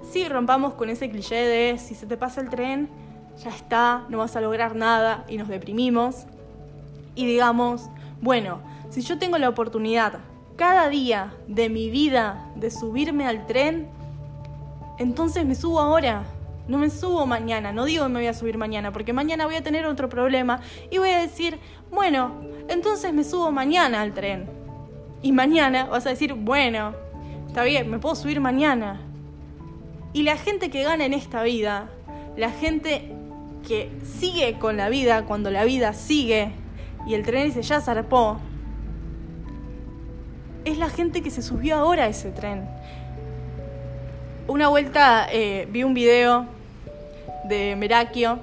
sí 0.09 0.27
rompamos 0.29 0.73
con 0.73 0.89
ese 0.89 1.09
cliché 1.09 1.35
de 1.35 1.77
si 1.77 1.95
se 1.95 2.05
te 2.05 2.15
pasa 2.15 2.39
el 2.39 2.49
tren, 2.49 2.89
ya 3.43 3.49
está, 3.49 4.05
no 4.09 4.17
vas 4.17 4.35
a 4.35 4.41
lograr 4.41 4.75
nada 4.75 5.25
y 5.27 5.37
nos 5.37 5.47
deprimimos. 5.47 6.25
Y 7.15 7.25
digamos, 7.25 7.89
bueno, 8.21 8.59
si 8.89 9.01
yo 9.01 9.17
tengo 9.17 9.37
la 9.37 9.49
oportunidad 9.49 10.19
cada 10.55 10.89
día 10.89 11.33
de 11.47 11.69
mi 11.69 11.89
vida 11.89 12.51
de 12.55 12.69
subirme 12.69 13.25
al 13.25 13.47
tren, 13.47 13.87
entonces 14.97 15.45
me 15.45 15.55
subo 15.55 15.79
ahora. 15.79 16.23
No 16.67 16.77
me 16.77 16.91
subo 16.91 17.25
mañana, 17.25 17.71
no 17.71 17.85
digo 17.85 18.03
que 18.03 18.09
me 18.09 18.19
voy 18.19 18.27
a 18.27 18.33
subir 18.35 18.59
mañana, 18.59 18.91
porque 18.91 19.11
mañana 19.11 19.47
voy 19.47 19.55
a 19.55 19.63
tener 19.63 19.87
otro 19.87 20.07
problema 20.07 20.59
y 20.91 20.99
voy 20.99 21.09
a 21.09 21.17
decir, 21.17 21.57
bueno, 21.89 22.35
entonces 22.67 23.11
me 23.11 23.23
subo 23.23 23.51
mañana 23.51 24.01
al 24.01 24.13
tren. 24.13 24.47
Y 25.23 25.31
mañana 25.31 25.85
vas 25.85 26.05
a 26.05 26.09
decir, 26.09 26.35
bueno, 26.35 26.93
está 27.47 27.63
bien, 27.63 27.89
me 27.89 27.97
puedo 27.97 28.13
subir 28.13 28.39
mañana. 28.39 29.01
Y 30.13 30.21
la 30.21 30.37
gente 30.37 30.69
que 30.69 30.83
gana 30.83 31.05
en 31.05 31.13
esta 31.13 31.41
vida, 31.41 31.89
la 32.37 32.51
gente 32.51 33.15
que 33.67 33.89
sigue 34.19 34.57
con 34.59 34.77
la 34.77 34.89
vida 34.89 35.25
cuando 35.25 35.51
la 35.51 35.63
vida 35.63 35.93
sigue 35.93 36.51
y 37.07 37.13
el 37.13 37.23
tren 37.23 37.45
dice 37.45 37.61
ya 37.61 37.81
zarpó, 37.81 38.39
es 40.65 40.77
la 40.77 40.89
gente 40.89 41.21
que 41.21 41.31
se 41.31 41.41
subió 41.41 41.75
ahora 41.75 42.03
a 42.03 42.07
ese 42.07 42.31
tren. 42.31 42.67
Una 44.47 44.67
vuelta 44.67 45.27
eh, 45.31 45.67
vi 45.71 45.83
un 45.83 45.93
video 45.93 46.45
de 47.45 47.75
Merakio 47.75 48.39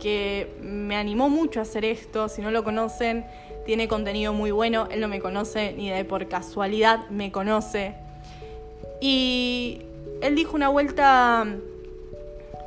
que 0.00 0.54
me 0.62 0.96
animó 0.96 1.28
mucho 1.28 1.60
a 1.60 1.62
hacer 1.62 1.84
esto. 1.84 2.28
Si 2.28 2.42
no 2.42 2.50
lo 2.50 2.64
conocen, 2.64 3.24
tiene 3.64 3.88
contenido 3.88 4.32
muy 4.32 4.50
bueno. 4.50 4.88
Él 4.90 5.00
no 5.00 5.08
me 5.08 5.20
conoce 5.20 5.72
ni 5.72 5.90
de 5.90 6.04
por 6.04 6.28
casualidad 6.28 7.08
me 7.10 7.32
conoce. 7.32 7.94
Y 9.00 9.82
él 10.22 10.34
dijo 10.34 10.56
una 10.56 10.68
vuelta, 10.68 11.46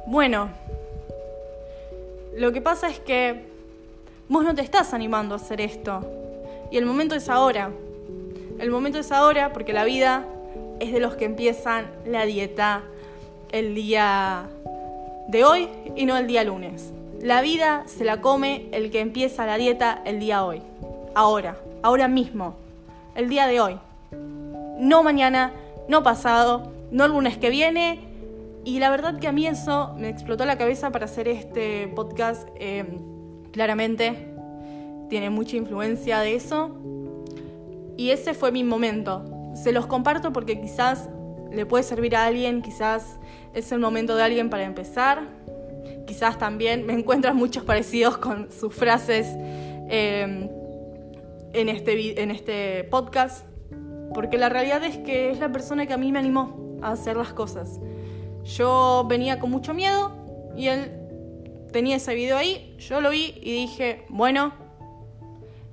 bueno, 0.08 0.50
lo 2.36 2.52
que 2.52 2.62
pasa 2.62 2.90
es 2.90 3.00
que 3.00 3.46
vos 4.28 4.44
no 4.44 4.56
te 4.56 4.62
estás 4.62 4.94
animando 4.94 5.36
a 5.36 5.38
hacer 5.38 5.62
esto. 5.62 6.02
Y 6.72 6.78
el 6.78 6.86
momento 6.86 7.16
es 7.16 7.30
ahora. 7.30 7.72
El 8.60 8.72
momento 8.72 9.00
es 9.00 9.12
ahora 9.12 9.52
porque 9.54 9.74
la 9.74 9.84
vida 9.84 10.26
es 10.80 10.92
de 10.92 11.00
los 11.00 11.16
que 11.16 11.26
empiezan 11.26 11.88
la 12.06 12.26
dieta 12.26 12.84
el 13.52 13.74
día 13.76 14.48
de 15.28 15.44
hoy 15.44 15.70
y 15.96 16.06
no 16.06 16.18
el 16.18 16.28
día 16.28 16.44
lunes. 16.44 16.92
La 17.22 17.42
vida 17.42 17.84
se 17.86 18.06
la 18.06 18.22
come 18.22 18.68
el 18.72 18.92
que 18.92 19.02
empieza 19.02 19.46
la 19.46 19.58
dieta 19.58 20.02
el 20.06 20.20
día 20.20 20.46
hoy. 20.46 20.62
Ahora, 21.16 21.58
ahora 21.82 22.08
mismo. 22.08 22.56
El 23.16 23.30
día 23.30 23.48
de 23.48 23.60
hoy. 23.60 23.78
No 24.80 25.04
mañana, 25.04 25.52
no 25.88 26.04
pasado, 26.04 26.72
no 26.92 27.06
el 27.06 27.12
lunes 27.12 27.38
que 27.38 27.50
viene. 27.50 28.00
Y 28.66 28.80
la 28.80 28.90
verdad 28.90 29.20
que 29.20 29.28
a 29.28 29.32
mí 29.32 29.48
eso 29.48 29.94
me 29.98 30.10
explotó 30.10 30.46
la 30.46 30.58
cabeza 30.58 30.92
para 30.92 31.06
hacer 31.06 31.28
este 31.28 31.88
podcast. 31.96 32.48
Eh, 32.56 32.86
claramente 33.52 34.30
tiene 35.10 35.30
mucha 35.30 35.58
influencia 35.58 36.20
de 36.20 36.36
eso. 36.36 36.76
Y 37.98 38.12
ese 38.12 38.34
fue 38.34 38.52
mi 38.52 38.64
momento. 38.64 39.26
Se 39.56 39.72
los 39.72 39.88
comparto 39.88 40.32
porque 40.32 40.62
quizás 40.62 41.10
le 41.52 41.66
puede 41.66 41.84
servir 41.84 42.16
a 42.16 42.26
alguien, 42.26 42.62
quizás 42.62 43.20
es 43.54 43.72
el 43.72 43.80
momento 43.80 44.16
de 44.16 44.24
alguien 44.24 44.50
para 44.50 44.64
empezar. 44.64 45.24
Quizás 46.06 46.38
también 46.38 46.86
me 46.86 46.94
encuentran 46.94 47.36
muchos 47.36 47.64
parecidos 47.64 48.18
con 48.18 48.52
sus 48.52 48.74
frases 48.74 49.28
eh, 49.90 50.50
en, 51.54 51.70
este, 51.70 52.22
en 52.22 52.32
este 52.32 52.84
podcast. 52.86 53.46
Porque 54.14 54.38
la 54.38 54.50
realidad 54.50 54.84
es 54.84 54.98
que 54.98 55.32
es 55.32 55.40
la 55.40 55.52
persona 55.52 55.86
que 55.86 55.94
a 55.94 55.98
mí 55.98 56.12
me 56.12 56.20
animó 56.20 56.80
a 56.82 56.92
hacer 56.92 57.18
las 57.18 57.34
cosas. 57.34 57.80
Yo 58.44 59.06
venía 59.08 59.40
con 59.40 59.52
mucho 59.52 59.74
miedo 59.74 60.12
y 60.56 60.68
él 60.68 60.92
tenía 61.72 61.98
ese 61.98 62.16
video 62.16 62.38
ahí, 62.38 62.76
yo 62.80 63.02
lo 63.02 63.10
vi 63.12 63.34
y 63.42 63.52
dije, 63.52 64.06
bueno, 64.10 64.54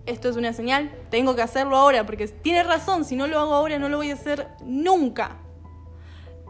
esto 0.04 0.28
es 0.28 0.36
una 0.36 0.52
señal, 0.52 0.90
tengo 1.10 1.34
que 1.34 1.42
hacerlo 1.42 1.76
ahora, 1.76 2.06
porque 2.06 2.28
tiene 2.28 2.62
razón, 2.62 3.04
si 3.04 3.16
no 3.16 3.26
lo 3.26 3.38
hago 3.38 3.54
ahora 3.54 3.78
no 3.78 3.88
lo 3.88 3.96
voy 3.96 4.10
a 4.10 4.14
hacer 4.14 4.48
nunca. 4.64 5.38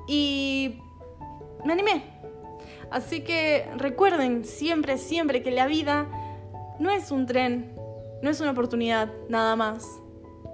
Y 0.09 0.79
me 1.65 1.73
animé. 1.73 2.05
Así 2.91 3.23
que 3.23 3.69
recuerden 3.77 4.45
siempre, 4.45 4.99
siempre 4.99 5.43
que 5.43 5.51
la 5.51 5.67
vida 5.67 6.07
no 6.79 6.91
es 6.91 7.11
un 7.11 7.27
tren, 7.27 7.75
no 8.23 8.31
es 8.31 8.41
una 8.41 8.53
oportunidad 8.53 9.11
nada 9.29 9.57
más, 9.57 9.87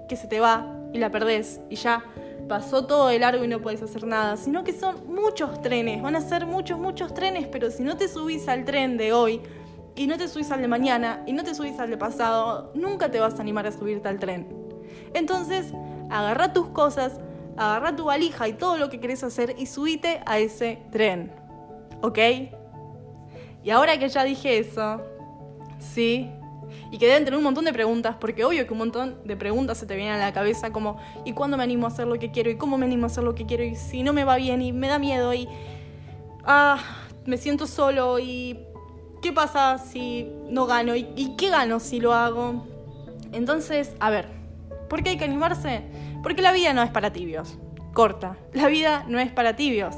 que 0.07 0.15
se 0.15 0.27
te 0.27 0.39
va 0.39 0.79
y 0.93 0.99
la 0.99 1.11
perdés 1.11 1.59
y 1.69 1.75
ya 1.75 2.03
pasó 2.47 2.85
todo 2.85 3.07
de 3.07 3.19
largo 3.19 3.43
y 3.43 3.47
no 3.47 3.61
puedes 3.61 3.81
hacer 3.81 4.05
nada, 4.05 4.37
sino 4.37 4.63
que 4.63 4.73
son 4.73 5.07
muchos 5.07 5.61
trenes, 5.61 6.01
van 6.01 6.15
a 6.15 6.21
ser 6.21 6.45
muchos, 6.45 6.79
muchos 6.79 7.13
trenes, 7.13 7.47
pero 7.47 7.71
si 7.71 7.83
no 7.83 7.97
te 7.97 8.07
subís 8.07 8.47
al 8.47 8.65
tren 8.65 8.97
de 8.97 9.13
hoy 9.13 9.41
y 9.95 10.07
no 10.07 10.17
te 10.17 10.27
subís 10.27 10.51
al 10.51 10.61
de 10.61 10.67
mañana 10.67 11.23
y 11.25 11.33
no 11.33 11.43
te 11.43 11.55
subís 11.55 11.79
al 11.79 11.89
de 11.89 11.97
pasado, 11.97 12.71
nunca 12.75 13.11
te 13.11 13.19
vas 13.19 13.37
a 13.37 13.41
animar 13.41 13.67
a 13.67 13.71
subirte 13.71 14.07
al 14.07 14.19
tren. 14.19 14.47
Entonces, 15.13 15.73
agarra 16.09 16.53
tus 16.53 16.67
cosas, 16.69 17.19
agarra 17.57 17.95
tu 17.95 18.05
valija 18.05 18.47
y 18.47 18.53
todo 18.53 18.77
lo 18.77 18.89
que 18.89 18.99
querés 18.99 19.23
hacer 19.23 19.55
y 19.57 19.65
subite 19.65 20.21
a 20.25 20.39
ese 20.39 20.79
tren. 20.91 21.31
¿Ok? 22.01 22.19
Y 23.63 23.69
ahora 23.69 23.97
que 23.97 24.09
ya 24.09 24.23
dije 24.23 24.57
eso, 24.57 25.01
sí, 25.79 26.29
y 26.91 26.97
que 26.97 27.07
deben 27.07 27.25
tener 27.25 27.37
un 27.37 27.43
montón 27.43 27.65
de 27.65 27.73
preguntas, 27.73 28.15
porque 28.19 28.43
obvio 28.45 28.65
que 28.65 28.73
un 28.73 28.79
montón 28.79 29.17
de 29.25 29.35
preguntas 29.35 29.77
se 29.77 29.85
te 29.85 29.95
vienen 29.95 30.15
a 30.15 30.17
la 30.17 30.33
cabeza 30.33 30.71
como 30.71 30.97
¿y 31.25 31.33
cuándo 31.33 31.57
me 31.57 31.63
animo 31.63 31.85
a 31.85 31.89
hacer 31.89 32.07
lo 32.07 32.19
que 32.19 32.31
quiero? 32.31 32.49
¿y 32.49 32.55
cómo 32.55 32.77
me 32.77 32.85
animo 32.85 33.05
a 33.05 33.07
hacer 33.07 33.23
lo 33.23 33.35
que 33.35 33.45
quiero? 33.45 33.63
y 33.63 33.75
si 33.75 34.03
no 34.03 34.13
me 34.13 34.23
va 34.23 34.35
bien 34.35 34.61
y 34.61 34.71
me 34.71 34.87
da 34.87 34.99
miedo 34.99 35.33
y 35.33 35.47
ah, 36.45 36.77
me 37.25 37.37
siento 37.37 37.67
solo 37.67 38.19
y 38.19 38.59
¿qué 39.21 39.31
pasa 39.31 39.77
si 39.77 40.29
no 40.49 40.65
gano? 40.65 40.95
¿y, 40.95 41.35
qué 41.37 41.49
gano 41.49 41.79
si 41.79 41.99
lo 41.99 42.13
hago? 42.13 42.67
Entonces, 43.31 43.95
a 43.99 44.09
ver, 44.09 44.27
¿por 44.89 45.01
qué 45.01 45.11
hay 45.11 45.17
que 45.17 45.25
animarse? 45.25 45.81
Porque 46.21 46.41
la 46.41 46.51
vida 46.51 46.73
no 46.73 46.83
es 46.83 46.91
para 46.91 47.11
tibios, 47.11 47.57
corta, 47.93 48.37
la 48.53 48.67
vida 48.67 49.05
no 49.07 49.19
es 49.19 49.31
para 49.31 49.55
tibios. 49.55 49.95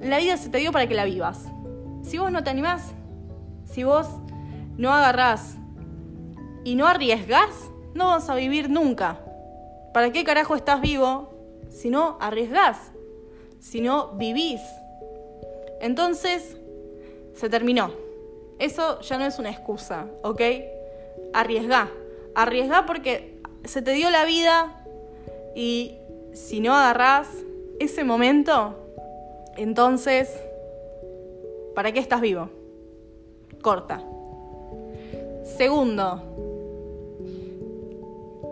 La 0.00 0.18
vida 0.18 0.36
se 0.36 0.50
te 0.50 0.58
dio 0.58 0.72
para 0.72 0.86
que 0.86 0.94
la 0.94 1.04
vivas. 1.04 1.46
Si 2.02 2.18
vos 2.18 2.30
no 2.30 2.44
te 2.44 2.50
animás, 2.50 2.92
si 3.64 3.82
vos 3.82 4.06
no 4.76 4.92
agarrás 4.92 5.56
y 6.66 6.74
no 6.74 6.88
arriesgas, 6.88 7.70
no 7.94 8.08
vas 8.08 8.28
a 8.28 8.34
vivir 8.34 8.68
nunca. 8.68 9.20
¿Para 9.94 10.10
qué 10.10 10.24
carajo 10.24 10.56
estás 10.56 10.80
vivo 10.80 11.30
si 11.70 11.90
no 11.90 12.18
arriesgás? 12.20 12.90
Si 13.60 13.80
no 13.80 14.08
vivís. 14.14 14.60
Entonces, 15.80 16.56
se 17.34 17.48
terminó. 17.48 17.92
Eso 18.58 19.00
ya 19.02 19.16
no 19.16 19.26
es 19.26 19.38
una 19.38 19.50
excusa, 19.50 20.06
¿ok? 20.24 20.42
Arriesgá. 21.32 21.88
Arriesgá 22.34 22.84
porque 22.84 23.40
se 23.62 23.80
te 23.80 23.92
dio 23.92 24.10
la 24.10 24.24
vida 24.24 24.84
y 25.54 25.94
si 26.32 26.58
no 26.58 26.74
agarrás 26.74 27.28
ese 27.78 28.02
momento, 28.02 28.74
entonces, 29.56 30.28
¿para 31.76 31.92
qué 31.92 32.00
estás 32.00 32.20
vivo? 32.20 32.50
Corta. 33.62 34.02
Segundo, 35.44 36.55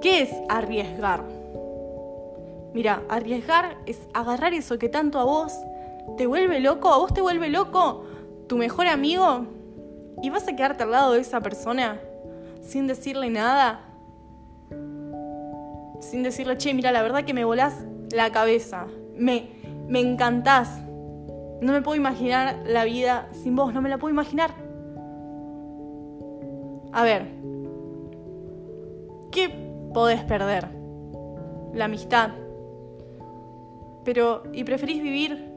¿Qué 0.05 0.21
es 0.21 0.35
arriesgar? 0.51 1.25
Mira, 2.75 3.05
arriesgar 3.09 3.79
es 3.87 4.07
agarrar 4.13 4.53
eso 4.53 4.79
que 4.79 4.91
tanto 4.91 5.19
a 5.19 5.25
vos 5.25 5.55
te 6.19 6.27
vuelve 6.27 6.61
loco, 6.61 6.91
a 6.91 6.99
vos 6.99 7.15
te 7.15 7.23
vuelve 7.23 7.49
loco 7.49 8.05
tu 8.47 8.59
mejor 8.59 8.87
amigo 8.87 9.47
y 10.23 10.29
vas 10.29 10.47
a 10.47 10.55
quedarte 10.55 10.83
al 10.83 10.91
lado 10.91 11.15
de 11.15 11.21
esa 11.21 11.41
persona 11.41 11.99
sin 12.61 12.87
decirle 12.87 13.31
nada. 13.31 13.81
Sin 16.01 16.23
decirle, 16.23 16.59
che, 16.59 16.75
mira, 16.75 16.93
la 16.93 17.01
verdad 17.01 17.25
que 17.25 17.33
me 17.33 17.47
volás 17.47 17.75
la 18.13 18.31
cabeza. 18.31 18.87
Me, 19.17 19.49
me 19.89 20.01
encantás. 20.01 20.83
No 21.63 21.73
me 21.73 21.81
puedo 21.81 21.97
imaginar 21.97 22.63
la 22.67 22.85
vida 22.85 23.31
sin 23.33 23.57
vos, 23.57 23.73
no 23.73 23.81
me 23.81 23.89
la 23.89 23.97
puedo 23.97 24.13
imaginar. 24.13 24.51
A 26.93 27.03
ver, 27.05 27.27
¿qué 29.33 29.64
podés 29.95 30.23
perder. 30.25 30.69
La 31.73 31.87
amistad. 31.87 32.31
Pero, 34.05 34.43
¿y 34.53 34.65
preferís 34.65 35.03
vivir 35.03 35.53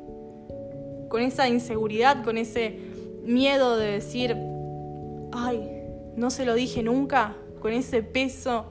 con 1.10 1.22
esa 1.22 1.50
inseguridad, 1.50 2.24
con 2.24 2.38
ese 2.38 2.80
miedo 3.26 3.78
de 3.78 3.92
decir, 3.92 4.38
ay, 5.34 5.70
no 6.16 6.30
se 6.30 6.46
lo 6.46 6.54
dije 6.54 6.82
nunca, 6.82 7.36
con 7.60 7.74
ese 7.74 8.04
peso 8.04 8.68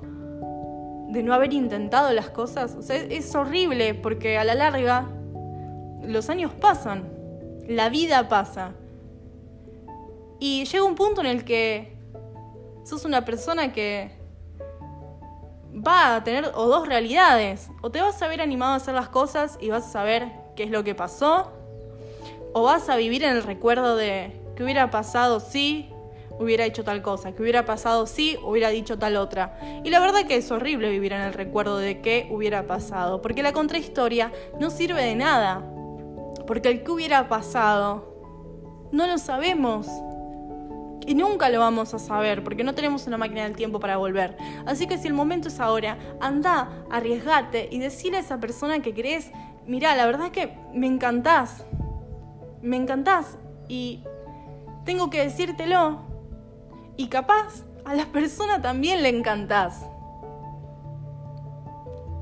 de 1.08 1.22
no 1.22 1.34
haber 1.34 1.52
intentado 1.52 2.12
las 2.14 2.30
cosas? 2.30 2.74
O 2.76 2.82
sea, 2.82 2.96
es 2.96 3.34
horrible 3.34 3.92
porque 3.94 4.38
a 4.38 4.44
la 4.44 4.54
larga 4.54 5.10
los 6.02 6.30
años 6.30 6.52
pasan, 6.52 7.04
la 7.68 7.90
vida 7.90 8.28
pasa. 8.28 8.72
Y 10.38 10.64
llega 10.64 10.84
un 10.84 10.94
punto 10.94 11.20
en 11.20 11.26
el 11.26 11.44
que 11.44 11.96
sos 12.84 13.04
una 13.04 13.24
persona 13.24 13.72
que 13.72 14.25
a 15.86 16.24
tener 16.24 16.50
o 16.54 16.66
dos 16.66 16.86
realidades. 16.86 17.70
O 17.82 17.90
te 17.90 18.00
vas 18.00 18.20
a 18.22 18.28
ver 18.28 18.40
animado 18.40 18.72
a 18.72 18.76
hacer 18.76 18.94
las 18.94 19.08
cosas 19.08 19.58
y 19.60 19.70
vas 19.70 19.86
a 19.86 19.90
saber 19.90 20.28
qué 20.54 20.64
es 20.64 20.70
lo 20.70 20.84
que 20.84 20.94
pasó. 20.94 21.52
O 22.52 22.62
vas 22.62 22.88
a 22.88 22.96
vivir 22.96 23.22
en 23.22 23.36
el 23.36 23.42
recuerdo 23.42 23.96
de 23.96 24.40
qué 24.56 24.64
hubiera 24.64 24.90
pasado 24.90 25.40
si 25.40 25.90
hubiera 26.38 26.64
hecho 26.64 26.84
tal 26.84 27.02
cosa, 27.02 27.32
que 27.32 27.42
hubiera 27.42 27.64
pasado 27.64 28.06
si 28.06 28.38
hubiera 28.44 28.70
dicho 28.70 28.98
tal 28.98 29.16
otra. 29.16 29.58
Y 29.84 29.90
la 29.90 30.00
verdad 30.00 30.26
que 30.26 30.36
es 30.36 30.50
horrible 30.50 30.90
vivir 30.90 31.12
en 31.12 31.22
el 31.22 31.32
recuerdo 31.32 31.78
de 31.78 32.00
qué 32.00 32.28
hubiera 32.30 32.66
pasado, 32.66 33.22
porque 33.22 33.42
la 33.42 33.52
contrahistoria 33.52 34.32
no 34.60 34.70
sirve 34.70 35.02
de 35.02 35.16
nada, 35.16 35.64
porque 36.46 36.68
el 36.68 36.82
que 36.82 36.90
hubiera 36.90 37.28
pasado 37.28 38.14
no 38.92 39.06
lo 39.06 39.18
sabemos. 39.18 39.86
Y 41.06 41.14
nunca 41.14 41.48
lo 41.50 41.60
vamos 41.60 41.94
a 41.94 41.98
saber 42.00 42.42
porque 42.42 42.64
no 42.64 42.74
tenemos 42.74 43.06
una 43.06 43.16
máquina 43.16 43.44
del 43.44 43.54
tiempo 43.54 43.78
para 43.78 43.96
volver. 43.96 44.36
Así 44.66 44.88
que 44.88 44.98
si 44.98 45.06
el 45.06 45.14
momento 45.14 45.48
es 45.48 45.60
ahora, 45.60 45.96
anda, 46.20 46.84
arriesgate 46.90 47.68
y 47.70 47.78
decirle 47.78 48.18
a 48.18 48.20
esa 48.20 48.40
persona 48.40 48.82
que 48.82 48.92
crees, 48.92 49.30
mira, 49.66 49.94
la 49.94 50.04
verdad 50.06 50.26
es 50.26 50.32
que 50.32 50.58
me 50.74 50.88
encantás. 50.88 51.64
Me 52.60 52.76
encantás. 52.76 53.38
Y 53.68 54.02
tengo 54.84 55.08
que 55.08 55.20
decírtelo. 55.20 56.00
Y 56.96 57.06
capaz 57.06 57.64
a 57.84 57.94
la 57.94 58.06
persona 58.06 58.60
también 58.60 59.02
le 59.02 59.08
encantás. 59.08 59.86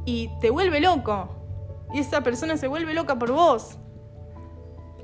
Y 0.05 0.29
te 0.43 0.51
vuelve 0.51 0.81
loco. 0.81 1.31
Y 1.95 2.01
esa 2.01 2.23
persona 2.23 2.59
se 2.59 2.69
vuelve 2.69 2.93
loca 2.93 3.19
por 3.19 3.33
vos. 3.33 3.79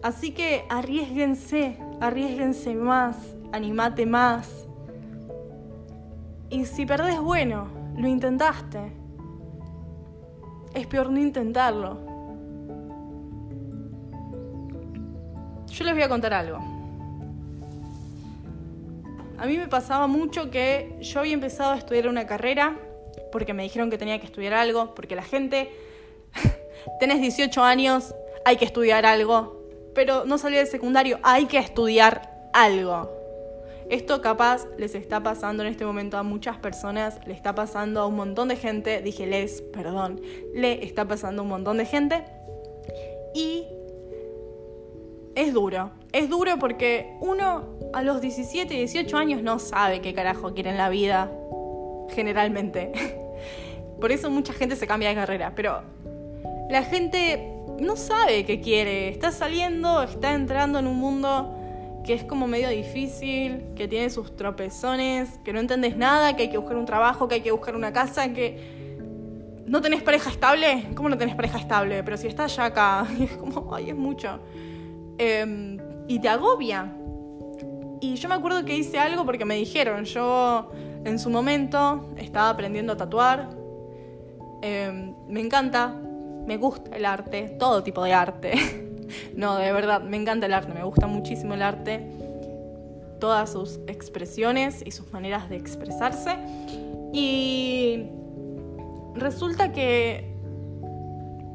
Así 0.03 0.33
que 0.33 0.65
arriesguense, 0.69 1.79
arriesguense 2.01 2.75
más, 2.75 3.17
animate 3.53 4.07
más. 4.07 4.67
Y 6.49 6.65
si 6.65 6.87
perdés, 6.87 7.21
bueno, 7.21 7.69
lo 7.97 8.09
intentaste. 8.09 8.93
Es 10.75 10.87
peor 10.87 11.11
no 11.11 11.19
intentarlo. 11.19 11.99
Yo 15.67 15.85
les 15.85 15.95
voy 15.95 16.03
a 16.03 16.09
contar 16.09 16.35
algo. 16.35 16.59
A 19.39 19.47
mí 19.47 19.57
me 19.57 19.69
pasaba 19.69 20.07
mucho 20.07 20.51
que 20.51 20.99
yo 21.01 21.21
había 21.21 21.33
empezado 21.33 21.73
a 21.73 21.77
estudiar 21.77 22.09
una 22.09 22.27
carrera 22.27 22.77
porque 23.33 23.55
me 23.55 23.63
dijeron 23.63 23.91
que 23.91 23.99
tenía 23.99 24.19
que 24.19 24.27
estudiar 24.27 24.53
algo, 24.55 24.95
porque 24.95 25.15
la 25.15 25.23
gente, 25.23 25.71
tenés 27.01 27.21
18 27.21 27.63
años, 27.63 28.15
hay 28.45 28.57
que 28.57 28.65
estudiar 28.65 29.07
algo, 29.07 29.65
pero 29.95 30.25
no 30.25 30.39
salí 30.39 30.57
del 30.57 30.67
secundario, 30.67 31.19
hay 31.23 31.47
que 31.47 31.59
estudiar 31.59 32.51
algo. 32.53 33.20
Esto 33.91 34.23
capaz 34.23 34.69
les 34.79 34.95
está 34.95 35.21
pasando 35.21 35.65
en 35.65 35.69
este 35.69 35.85
momento 35.85 36.17
a 36.17 36.23
muchas 36.23 36.57
personas, 36.59 37.19
le 37.27 37.35
está 37.35 37.57
pasando 37.57 38.01
a 38.01 38.07
un 38.07 38.15
montón 38.15 38.47
de 38.47 38.55
gente, 38.55 39.03
dije 39.03 39.27
les, 39.27 39.63
perdón, 39.63 40.21
le 40.55 40.85
está 40.85 41.09
pasando 41.09 41.43
a 41.43 41.45
un 41.45 41.49
montón 41.49 41.77
de 41.79 41.87
gente 41.87 42.23
y 43.35 43.67
es 45.35 45.53
duro, 45.53 45.91
es 46.13 46.31
duro 46.31 46.57
porque 46.61 47.17
uno 47.21 47.79
a 47.93 48.03
los 48.03 48.21
17, 48.21 48.73
18 48.73 49.17
años 49.17 49.43
no 49.43 49.59
sabe 49.59 50.01
qué 50.01 50.15
carajo 50.15 50.55
quiere 50.55 50.71
en 50.71 50.77
la 50.77 50.89
vida, 50.89 51.29
generalmente. 52.11 52.93
Por 54.01 54.13
eso 54.13 54.31
mucha 54.31 54.53
gente 54.53 54.77
se 54.77 54.87
cambia 54.87 55.09
de 55.09 55.17
carrera, 55.17 55.53
pero 55.57 55.83
la 56.71 56.85
gente 56.85 57.57
no 57.81 57.97
sabe 57.97 58.45
qué 58.45 58.61
quiere, 58.61 59.09
está 59.09 59.33
saliendo, 59.33 60.05
está 60.05 60.33
entrando 60.33 60.79
en 60.79 60.87
un 60.87 60.97
mundo 60.97 61.57
que 62.05 62.15
es 62.15 62.25
como 62.25 62.47
medio 62.47 62.69
difícil, 62.69 63.65
que 63.77 63.87
tiene 63.89 64.11
sus 64.11 64.35
tropezones, 64.37 65.39
que 65.45 65.53
no 65.53 65.61
entendés 65.61 65.97
nada, 65.97 66.35
que 66.35 66.45
hay 66.45 66.51
que 66.51 66.59
buscar 66.59 66.77
un 66.77 66.87
trabajo, 66.87 67.29
que 67.29 67.37
hay 67.37 67.41
que 67.43 67.53
buscar 67.53 67.77
una 67.77 67.93
casa, 67.93 68.33
que 68.33 68.81
no 69.67 69.81
tenés 69.81 70.03
pareja 70.03 70.31
estable. 70.31 70.89
¿Cómo 70.95 71.09
no 71.09 71.17
tenés 71.19 71.35
pareja 71.35 71.59
estable? 71.59 72.03
Pero 72.03 72.17
si 72.17 72.27
estás 72.27 72.57
ya 72.57 72.67
acá, 72.67 73.07
es 73.21 73.37
como, 73.37 73.75
ay, 73.75 73.91
es 73.91 73.97
mucho. 73.97 74.41
Em, 75.19 75.79
y 76.09 76.19
te 76.19 76.29
agobia. 76.29 76.93
Y 78.01 78.15
yo 78.15 78.29
me 78.29 78.35
acuerdo 78.35 78.65
que 78.65 78.77
hice 78.77 78.99
algo 78.99 79.25
porque 79.27 79.45
me 79.45 79.57
dijeron, 79.57 80.05
yo 80.05 80.71
en 81.05 81.19
su 81.19 81.31
momento 81.31 82.11
estaba 82.17 82.49
aprendiendo 82.49 82.95
a 82.95 82.97
tatuar, 82.97 83.51
em, 84.63 85.15
me 85.29 85.41
encanta, 85.41 85.95
me 86.47 86.57
gusta 86.57 86.97
el 86.97 87.05
arte, 87.05 87.57
todo 87.59 87.83
tipo 87.83 88.03
de 88.03 88.13
arte. 88.13 88.87
no, 89.37 89.57
de 89.57 89.73
verdad, 89.73 90.03
me 90.03 90.17
encanta 90.17 90.47
el 90.47 90.55
arte, 90.55 90.73
me 90.73 90.85
gusta 90.85 91.07
muchísimo 91.07 91.55
el 91.55 91.63
arte, 91.63 92.07
todas 93.21 93.53
sus 93.53 93.81
expresiones 93.87 94.83
y 94.85 94.91
sus 94.91 95.13
maneras 95.13 95.49
de 95.49 95.57
expresarse. 95.57 96.37
Y 97.13 98.07
resulta 99.15 99.73
que 99.73 100.33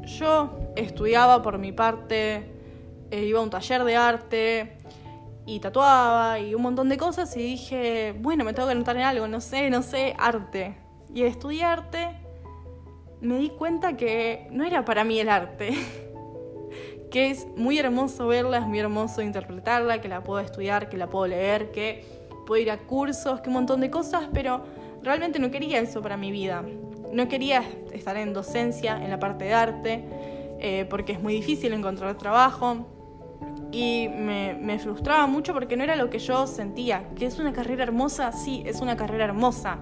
yo 0.04 0.72
estudiaba 0.76 1.42
por 1.42 1.58
mi 1.58 1.72
parte, 1.72 2.50
eh, 3.10 3.24
iba 3.24 3.40
a 3.40 3.42
un 3.42 3.50
taller 3.50 3.84
de 3.84 3.96
arte 3.96 4.78
y 5.46 5.60
tatuaba 5.60 6.38
y 6.38 6.54
un 6.54 6.62
montón 6.62 6.88
de 6.88 6.96
cosas 6.96 7.36
y 7.36 7.42
dije, 7.42 8.14
bueno, 8.18 8.44
me 8.44 8.52
tengo 8.52 8.68
que 8.68 8.72
anotar 8.72 8.96
en 8.96 9.02
algo, 9.02 9.28
no 9.28 9.40
sé, 9.40 9.70
no 9.70 9.82
sé, 9.82 10.14
arte. 10.18 10.76
Y 11.14 11.22
estudié 11.22 11.64
arte 11.64 12.26
me 13.20 13.38
di 13.38 13.50
cuenta 13.50 13.96
que 13.96 14.46
no 14.50 14.64
era 14.64 14.84
para 14.84 15.04
mí 15.04 15.18
el 15.18 15.28
arte, 15.28 15.70
que 17.10 17.30
es 17.30 17.46
muy 17.56 17.78
hermoso 17.78 18.26
verla, 18.26 18.58
es 18.58 18.66
muy 18.66 18.78
hermoso 18.78 19.22
interpretarla, 19.22 20.00
que 20.00 20.08
la 20.08 20.22
puedo 20.22 20.40
estudiar, 20.40 20.88
que 20.88 20.96
la 20.96 21.08
puedo 21.08 21.26
leer, 21.26 21.70
que 21.70 22.04
puedo 22.46 22.60
ir 22.60 22.70
a 22.70 22.78
cursos, 22.78 23.40
que 23.40 23.48
un 23.48 23.54
montón 23.54 23.80
de 23.80 23.90
cosas, 23.90 24.28
pero 24.32 24.64
realmente 25.02 25.38
no 25.38 25.50
quería 25.50 25.80
eso 25.80 26.02
para 26.02 26.16
mi 26.16 26.30
vida. 26.30 26.64
No 27.12 27.28
quería 27.28 27.62
estar 27.92 28.16
en 28.16 28.32
docencia, 28.32 29.02
en 29.02 29.10
la 29.10 29.18
parte 29.18 29.44
de 29.44 29.54
arte, 29.54 30.04
eh, 30.58 30.86
porque 30.90 31.12
es 31.12 31.22
muy 31.22 31.34
difícil 31.34 31.72
encontrar 31.72 32.16
trabajo. 32.18 32.86
Y 33.72 34.08
me, 34.08 34.54
me 34.54 34.78
frustraba 34.78 35.26
mucho 35.26 35.52
porque 35.52 35.76
no 35.76 35.84
era 35.84 35.96
lo 35.96 36.08
que 36.08 36.18
yo 36.18 36.46
sentía. 36.46 37.08
Que 37.16 37.26
es 37.26 37.38
una 37.38 37.52
carrera 37.52 37.84
hermosa, 37.84 38.32
sí, 38.32 38.62
es 38.66 38.80
una 38.80 38.96
carrera 38.96 39.24
hermosa 39.24 39.78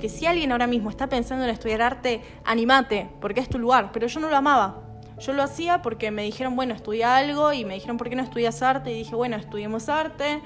que 0.00 0.08
si 0.08 0.26
alguien 0.26 0.50
ahora 0.50 0.66
mismo 0.66 0.90
está 0.90 1.08
pensando 1.08 1.44
en 1.44 1.50
estudiar 1.50 1.82
arte, 1.82 2.22
animate, 2.44 3.08
porque 3.20 3.40
es 3.40 3.48
tu 3.48 3.58
lugar, 3.58 3.90
pero 3.92 4.06
yo 4.06 4.18
no 4.18 4.30
lo 4.30 4.36
amaba. 4.36 4.89
Yo 5.20 5.34
lo 5.34 5.42
hacía 5.42 5.82
porque 5.82 6.10
me 6.10 6.22
dijeron, 6.22 6.56
bueno, 6.56 6.74
estudia 6.74 7.16
algo 7.16 7.52
y 7.52 7.64
me 7.64 7.74
dijeron, 7.74 7.98
¿por 7.98 8.08
qué 8.08 8.16
no 8.16 8.22
estudias 8.22 8.62
arte? 8.62 8.90
Y 8.90 8.94
dije, 8.94 9.14
bueno, 9.14 9.36
estudiemos 9.36 9.88
arte. 9.88 10.40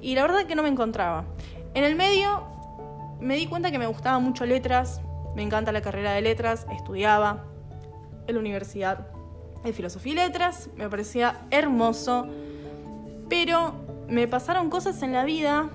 Y 0.00 0.14
la 0.14 0.22
verdad 0.22 0.40
es 0.40 0.46
que 0.46 0.54
no 0.54 0.62
me 0.62 0.68
encontraba. 0.68 1.24
En 1.74 1.84
el 1.84 1.94
medio 1.94 2.44
me 3.20 3.36
di 3.36 3.46
cuenta 3.46 3.70
que 3.70 3.78
me 3.78 3.86
gustaba 3.86 4.18
mucho 4.18 4.44
letras, 4.44 5.00
me 5.34 5.42
encanta 5.42 5.70
la 5.72 5.82
carrera 5.82 6.12
de 6.12 6.20
letras, 6.20 6.66
estudiaba 6.72 7.44
en 8.26 8.34
la 8.34 8.40
Universidad 8.40 9.06
de 9.64 9.72
Filosofía 9.72 10.12
y 10.12 10.16
Letras, 10.16 10.70
me 10.76 10.88
parecía 10.88 11.40
hermoso, 11.50 12.26
pero 13.28 13.74
me 14.08 14.28
pasaron 14.28 14.70
cosas 14.70 15.02
en 15.02 15.12
la 15.12 15.24
vida 15.24 15.70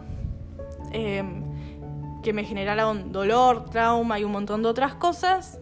eh, 0.91 1.23
que 2.23 2.33
me 2.33 2.43
generaron 2.43 3.11
dolor, 3.11 3.69
trauma 3.69 4.19
y 4.19 4.23
un 4.23 4.31
montón 4.31 4.63
de 4.63 4.69
otras 4.69 4.95
cosas, 4.95 5.59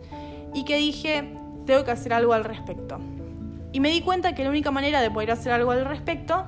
y 0.53 0.65
que 0.65 0.77
dije, 0.77 1.37
tengo 1.65 1.83
que 1.83 1.91
hacer 1.91 2.13
algo 2.13 2.33
al 2.33 2.43
respecto. 2.43 2.99
Y 3.71 3.79
me 3.79 3.89
di 3.89 4.01
cuenta 4.01 4.35
que 4.35 4.43
la 4.43 4.49
única 4.49 4.71
manera 4.71 5.01
de 5.01 5.09
poder 5.09 5.31
hacer 5.31 5.51
algo 5.51 5.71
al 5.71 5.85
respecto 5.85 6.45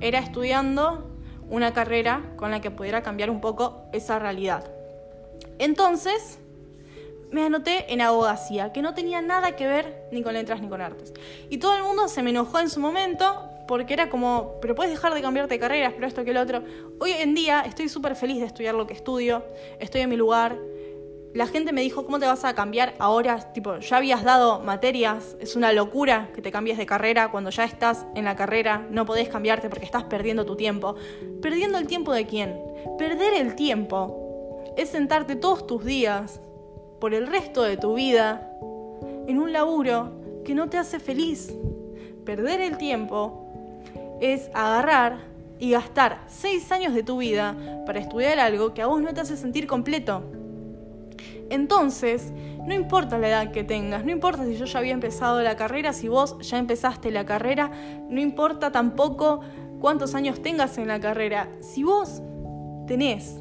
era 0.00 0.18
estudiando 0.18 1.10
una 1.48 1.72
carrera 1.72 2.22
con 2.36 2.50
la 2.50 2.60
que 2.60 2.70
pudiera 2.70 3.02
cambiar 3.02 3.30
un 3.30 3.40
poco 3.40 3.82
esa 3.92 4.18
realidad. 4.18 4.70
Entonces, 5.58 6.38
me 7.30 7.44
anoté 7.44 7.92
en 7.92 8.00
abogacía, 8.00 8.72
que 8.72 8.82
no 8.82 8.94
tenía 8.94 9.22
nada 9.22 9.56
que 9.56 9.66
ver 9.66 10.08
ni 10.12 10.22
con 10.22 10.34
letras 10.34 10.60
ni 10.60 10.68
con 10.68 10.80
artes. 10.80 11.12
Y 11.48 11.58
todo 11.58 11.76
el 11.76 11.82
mundo 11.82 12.08
se 12.08 12.22
me 12.22 12.30
enojó 12.30 12.58
en 12.60 12.68
su 12.68 12.80
momento 12.80 13.46
porque 13.68 13.94
era 13.94 14.10
como, 14.10 14.56
pero 14.60 14.74
puedes 14.74 14.92
dejar 14.92 15.14
de 15.14 15.22
cambiarte 15.22 15.54
de 15.54 15.60
carreras, 15.60 15.92
pero 15.94 16.06
esto 16.06 16.24
que 16.24 16.30
el 16.30 16.38
otro. 16.38 16.62
Hoy 16.98 17.12
en 17.12 17.34
día 17.34 17.62
estoy 17.64 17.88
súper 17.88 18.16
feliz 18.16 18.40
de 18.40 18.46
estudiar 18.46 18.74
lo 18.74 18.86
que 18.86 18.94
estudio, 18.94 19.44
estoy 19.78 20.00
en 20.00 20.10
mi 20.10 20.16
lugar. 20.16 20.56
La 21.32 21.46
gente 21.46 21.72
me 21.72 21.80
dijo, 21.80 22.04
¿cómo 22.04 22.18
te 22.18 22.26
vas 22.26 22.44
a 22.44 22.54
cambiar 22.54 22.94
ahora? 22.98 23.52
Tipo, 23.52 23.78
ya 23.78 23.98
habías 23.98 24.24
dado 24.24 24.58
materias, 24.60 25.36
es 25.38 25.54
una 25.54 25.72
locura 25.72 26.28
que 26.34 26.42
te 26.42 26.50
cambies 26.50 26.76
de 26.76 26.86
carrera 26.86 27.30
cuando 27.30 27.50
ya 27.50 27.64
estás 27.64 28.04
en 28.16 28.24
la 28.24 28.34
carrera, 28.34 28.84
no 28.90 29.06
podés 29.06 29.28
cambiarte 29.28 29.70
porque 29.70 29.84
estás 29.84 30.02
perdiendo 30.04 30.44
tu 30.44 30.56
tiempo. 30.56 30.96
¿Perdiendo 31.40 31.78
el 31.78 31.86
tiempo 31.86 32.12
de 32.12 32.26
quién? 32.26 32.60
Perder 32.98 33.34
el 33.34 33.54
tiempo 33.54 34.74
es 34.76 34.88
sentarte 34.88 35.36
todos 35.36 35.68
tus 35.68 35.84
días, 35.84 36.40
por 36.98 37.14
el 37.14 37.28
resto 37.28 37.62
de 37.62 37.76
tu 37.76 37.94
vida, 37.94 38.50
en 39.28 39.38
un 39.38 39.52
laburo 39.52 40.10
que 40.44 40.54
no 40.56 40.68
te 40.68 40.78
hace 40.78 40.98
feliz. 40.98 41.54
Perder 42.24 42.60
el 42.60 42.76
tiempo 42.76 43.46
es 44.20 44.50
agarrar 44.52 45.18
y 45.60 45.70
gastar 45.70 46.24
seis 46.26 46.72
años 46.72 46.92
de 46.92 47.04
tu 47.04 47.18
vida 47.18 47.56
para 47.86 48.00
estudiar 48.00 48.40
algo 48.40 48.74
que 48.74 48.82
a 48.82 48.86
vos 48.86 49.00
no 49.00 49.14
te 49.14 49.20
hace 49.20 49.36
sentir 49.36 49.68
completo. 49.68 50.24
Entonces, 51.50 52.32
no 52.64 52.74
importa 52.74 53.18
la 53.18 53.28
edad 53.28 53.50
que 53.50 53.64
tengas, 53.64 54.04
no 54.04 54.10
importa 54.10 54.44
si 54.44 54.56
yo 54.56 54.64
ya 54.64 54.78
había 54.78 54.94
empezado 54.94 55.42
la 55.42 55.56
carrera, 55.56 55.92
si 55.92 56.08
vos 56.08 56.36
ya 56.40 56.58
empezaste 56.58 57.10
la 57.10 57.26
carrera, 57.26 57.70
no 58.08 58.20
importa 58.20 58.72
tampoco 58.72 59.40
cuántos 59.80 60.14
años 60.14 60.40
tengas 60.42 60.78
en 60.78 60.88
la 60.88 61.00
carrera, 61.00 61.48
si 61.60 61.82
vos 61.82 62.22
tenés 62.86 63.40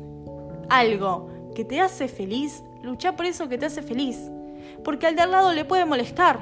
algo 0.69 1.30
que 1.56 1.63
te 1.65 1.80
hace 1.82 2.08
feliz, 2.08 2.63
Lucha 2.82 3.15
por 3.15 3.26
eso 3.26 3.50
que 3.50 3.58
te 3.58 3.65
hace 3.65 3.82
feliz. 3.82 4.32
Porque 4.84 5.08
al 5.08 5.15
de 5.15 5.22
al 5.22 5.32
lado 5.32 5.54
le 5.54 5.65
puede 5.65 5.86
molestar. 5.86 6.39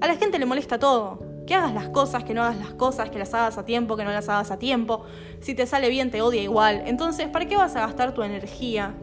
A 0.00 0.06
la 0.06 0.16
gente 0.16 0.38
le 0.38 0.46
molesta 0.46 0.78
todo. 0.78 1.18
Que 1.46 1.54
hagas 1.54 1.74
las 1.74 1.88
cosas, 1.88 2.22
que 2.22 2.34
no 2.34 2.42
hagas 2.42 2.58
las 2.58 2.74
cosas, 2.74 3.10
que 3.10 3.18
las 3.18 3.34
hagas 3.34 3.58
a 3.58 3.64
tiempo, 3.64 3.96
que 3.96 4.04
no 4.04 4.10
las 4.10 4.28
hagas 4.28 4.52
a 4.52 4.58
tiempo. 4.58 5.04
Si 5.40 5.54
te 5.54 5.66
sale 5.66 5.88
bien, 5.88 6.10
te 6.10 6.22
odia 6.22 6.42
igual. 6.42 6.84
Entonces, 6.86 7.28
¿para 7.28 7.46
qué 7.46 7.56
vas 7.56 7.74
a 7.74 7.80
gastar 7.80 8.14
tu 8.14 8.22
energía 8.22 8.94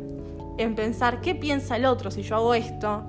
en 0.57 0.75
pensar 0.75 1.21
qué 1.21 1.35
piensa 1.35 1.75
el 1.75 1.85
otro 1.85 2.11
si 2.11 2.21
yo 2.21 2.35
hago 2.35 2.53
esto? 2.53 3.05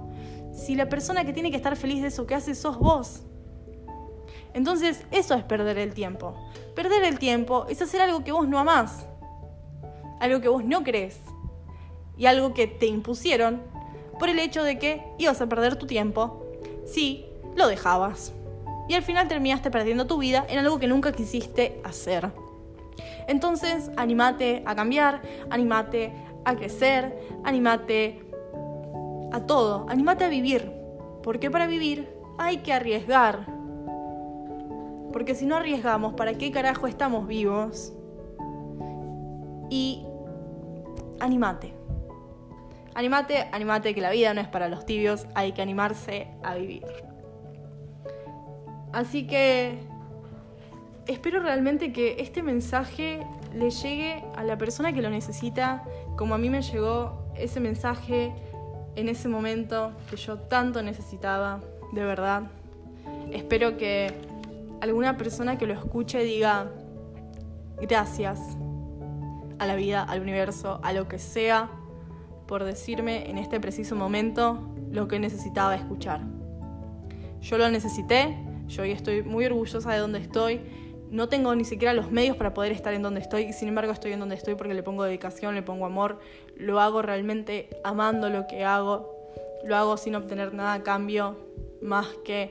Si 0.52 0.74
la 0.74 0.88
persona 0.88 1.24
que 1.24 1.32
tiene 1.32 1.50
que 1.50 1.56
estar 1.56 1.76
feliz 1.76 2.02
de 2.02 2.08
eso 2.08 2.26
que 2.26 2.34
hace 2.34 2.54
sos 2.54 2.78
vos. 2.78 3.22
Entonces, 4.54 5.04
eso 5.10 5.34
es 5.34 5.44
perder 5.44 5.78
el 5.78 5.94
tiempo. 5.94 6.34
Perder 6.74 7.04
el 7.04 7.18
tiempo 7.18 7.66
es 7.68 7.80
hacer 7.82 8.00
algo 8.00 8.24
que 8.24 8.32
vos 8.32 8.48
no 8.48 8.58
amás. 8.58 9.06
Algo 10.20 10.40
que 10.40 10.48
vos 10.48 10.64
no 10.64 10.82
crees. 10.82 11.20
Y 12.16 12.26
algo 12.26 12.54
que 12.54 12.66
te 12.66 12.86
impusieron 12.86 13.62
por 14.18 14.28
el 14.28 14.38
hecho 14.38 14.64
de 14.64 14.78
que 14.78 15.04
ibas 15.18 15.40
a 15.40 15.48
perder 15.48 15.76
tu 15.76 15.86
tiempo 15.86 16.44
si 16.84 17.26
lo 17.54 17.68
dejabas. 17.68 18.32
Y 18.88 18.94
al 18.94 19.02
final 19.02 19.28
terminaste 19.28 19.70
perdiendo 19.70 20.06
tu 20.06 20.18
vida 20.18 20.44
en 20.48 20.58
algo 20.58 20.78
que 20.78 20.88
nunca 20.88 21.12
quisiste 21.12 21.80
hacer. 21.84 22.32
Entonces, 23.28 23.90
animate 23.96 24.62
a 24.66 24.74
cambiar, 24.74 25.20
animate 25.50 26.12
a 26.44 26.56
crecer, 26.56 27.18
animate 27.44 28.20
a 29.32 29.40
todo, 29.46 29.86
animate 29.88 30.24
a 30.24 30.28
vivir. 30.28 30.72
Porque 31.22 31.50
para 31.50 31.66
vivir 31.66 32.08
hay 32.38 32.58
que 32.58 32.72
arriesgar. 32.72 33.46
Porque 35.12 35.34
si 35.34 35.46
no 35.46 35.56
arriesgamos, 35.56 36.14
¿para 36.14 36.34
qué 36.34 36.50
carajo 36.50 36.86
estamos 36.86 37.26
vivos? 37.26 37.92
Y 39.70 40.04
animate. 41.20 41.74
Animate, 42.94 43.48
animate 43.52 43.94
que 43.94 44.00
la 44.00 44.10
vida 44.10 44.34
no 44.34 44.40
es 44.40 44.48
para 44.48 44.68
los 44.68 44.84
tibios, 44.84 45.26
hay 45.34 45.52
que 45.52 45.62
animarse 45.62 46.28
a 46.42 46.54
vivir. 46.54 46.84
Así 48.92 49.26
que 49.26 49.78
espero 51.06 51.40
realmente 51.40 51.92
que 51.92 52.16
este 52.18 52.42
mensaje 52.42 53.20
le 53.54 53.70
llegue 53.70 54.24
a 54.36 54.44
la 54.44 54.58
persona 54.58 54.92
que 54.92 55.02
lo 55.02 55.10
necesita, 55.10 55.84
como 56.16 56.34
a 56.34 56.38
mí 56.38 56.50
me 56.50 56.62
llegó 56.62 57.30
ese 57.36 57.60
mensaje 57.60 58.32
en 58.96 59.08
ese 59.08 59.28
momento 59.28 59.92
que 60.10 60.16
yo 60.16 60.38
tanto 60.38 60.82
necesitaba, 60.82 61.60
de 61.92 62.04
verdad. 62.04 62.42
Espero 63.32 63.76
que 63.76 64.12
alguna 64.80 65.16
persona 65.16 65.58
que 65.58 65.66
lo 65.66 65.74
escuche 65.74 66.22
diga 66.22 66.70
gracias 67.80 68.40
a 69.58 69.66
la 69.66 69.74
vida, 69.74 70.02
al 70.02 70.20
universo, 70.20 70.80
a 70.82 70.92
lo 70.92 71.08
que 71.08 71.18
sea 71.18 71.70
por 72.46 72.64
decirme 72.64 73.30
en 73.30 73.38
este 73.38 73.60
preciso 73.60 73.94
momento 73.94 74.58
lo 74.90 75.06
que 75.06 75.18
necesitaba 75.18 75.76
escuchar. 75.76 76.22
Yo 77.40 77.58
lo 77.58 77.68
necesité, 77.68 78.36
yo 78.66 78.82
hoy 78.82 78.90
estoy 78.90 79.22
muy 79.22 79.44
orgullosa 79.44 79.92
de 79.92 79.98
donde 79.98 80.18
estoy. 80.18 80.60
No 81.10 81.28
tengo 81.28 81.54
ni 81.54 81.64
siquiera 81.64 81.92
los 81.94 82.10
medios 82.10 82.36
para 82.36 82.54
poder 82.54 82.72
estar 82.72 82.92
en 82.94 83.02
donde 83.02 83.20
estoy 83.20 83.44
y 83.44 83.52
sin 83.52 83.68
embargo 83.68 83.92
estoy 83.92 84.12
en 84.12 84.20
donde 84.20 84.34
estoy 84.34 84.54
porque 84.54 84.74
le 84.74 84.82
pongo 84.82 85.04
dedicación, 85.04 85.54
le 85.54 85.62
pongo 85.62 85.86
amor, 85.86 86.18
lo 86.56 86.80
hago 86.80 87.02
realmente 87.02 87.68
amando 87.84 88.28
lo 88.28 88.46
que 88.46 88.64
hago, 88.64 89.14
lo 89.64 89.76
hago 89.76 89.96
sin 89.96 90.14
obtener 90.14 90.52
nada 90.54 90.74
a 90.74 90.82
cambio 90.82 91.36
más 91.80 92.06
que 92.24 92.50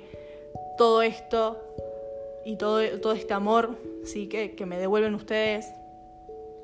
todo 0.77 1.01
esto 1.01 1.61
y 2.45 2.55
todo, 2.55 2.81
este 2.81 3.33
amor 3.33 3.77
sí, 4.03 4.27
que, 4.27 4.55
que 4.55 4.65
me 4.65 4.77
devuelven 4.77 5.13
ustedes, 5.15 5.67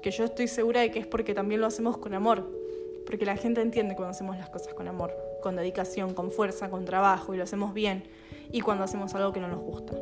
que 0.02 0.12
yo 0.12 0.24
estoy 0.24 0.48
segura 0.48 0.82
de 0.82 0.92
que 0.92 1.00
es 1.00 1.08
porque 1.08 1.34
también 1.34 1.62
lo 1.62 1.68
hacemos 1.68 1.98
con 1.98 2.14
amor 2.14 2.64
porque 3.06 3.26
la 3.26 3.36
gente 3.36 3.62
entiende 3.62 3.96
cuando 3.96 4.12
hacemos 4.12 4.38
las 4.38 4.50
cosas 4.50 4.74
con 4.74 4.88
amor, 4.88 5.14
con 5.42 5.56
dedicación, 5.56 6.14
con 6.14 6.32
fuerza, 6.32 6.70
con 6.70 6.86
trabajo 6.86 7.34
y 7.34 7.38
lo 7.38 7.44
hacemos 7.44 7.74
bien, 7.74 8.04
y 8.52 8.62
cuando 8.62 8.84
hacemos 8.84 9.14
algo 9.16 9.34
que 9.34 9.40
no 9.40 9.48
nos 9.48 9.60
gusta. 9.60 9.94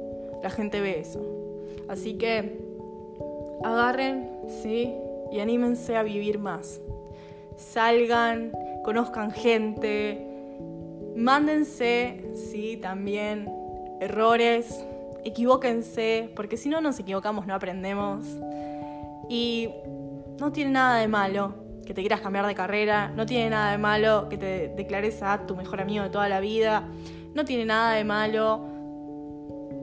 La 0.44 0.50
gente 0.50 0.82
ve 0.82 1.00
eso. 1.00 1.41
Así 1.88 2.14
que 2.16 2.60
agarren, 3.64 4.30
¿sí? 4.62 4.94
Y 5.32 5.40
anímense 5.40 5.98
a 5.98 6.04
vivir 6.04 6.40
más. 6.40 6.82
Salgan, 7.58 8.52
conozcan 8.84 9.32
gente, 9.32 10.28
mándense, 11.16 12.24
sí, 12.34 12.78
también 12.78 13.50
errores, 14.00 14.86
equivóquense, 15.24 16.32
porque 16.36 16.58
si 16.58 16.70
no 16.70 16.82
nos 16.82 17.00
equivocamos 17.00 17.46
no 17.46 17.54
aprendemos. 17.54 18.26
Y 19.30 19.70
no 20.40 20.52
tiene 20.52 20.72
nada 20.72 21.00
de 21.00 21.08
malo 21.08 21.54
que 21.86 21.94
te 21.94 22.02
quieras 22.02 22.22
cambiar 22.22 22.46
de 22.48 22.56
carrera, 22.56 23.12
no 23.16 23.26
tiene 23.26 23.50
nada 23.50 23.72
de 23.72 23.78
malo 23.78 24.28
que 24.30 24.38
te 24.38 24.70
declares 24.70 25.22
a 25.22 25.46
tu 25.46 25.56
mejor 25.56 25.82
amigo 25.82 26.04
de 26.04 26.10
toda 26.10 26.30
la 26.30 26.40
vida, 26.40 26.88
no 27.34 27.46
tiene 27.46 27.66
nada 27.66 27.94
de 27.94 28.04
malo, 28.04 28.66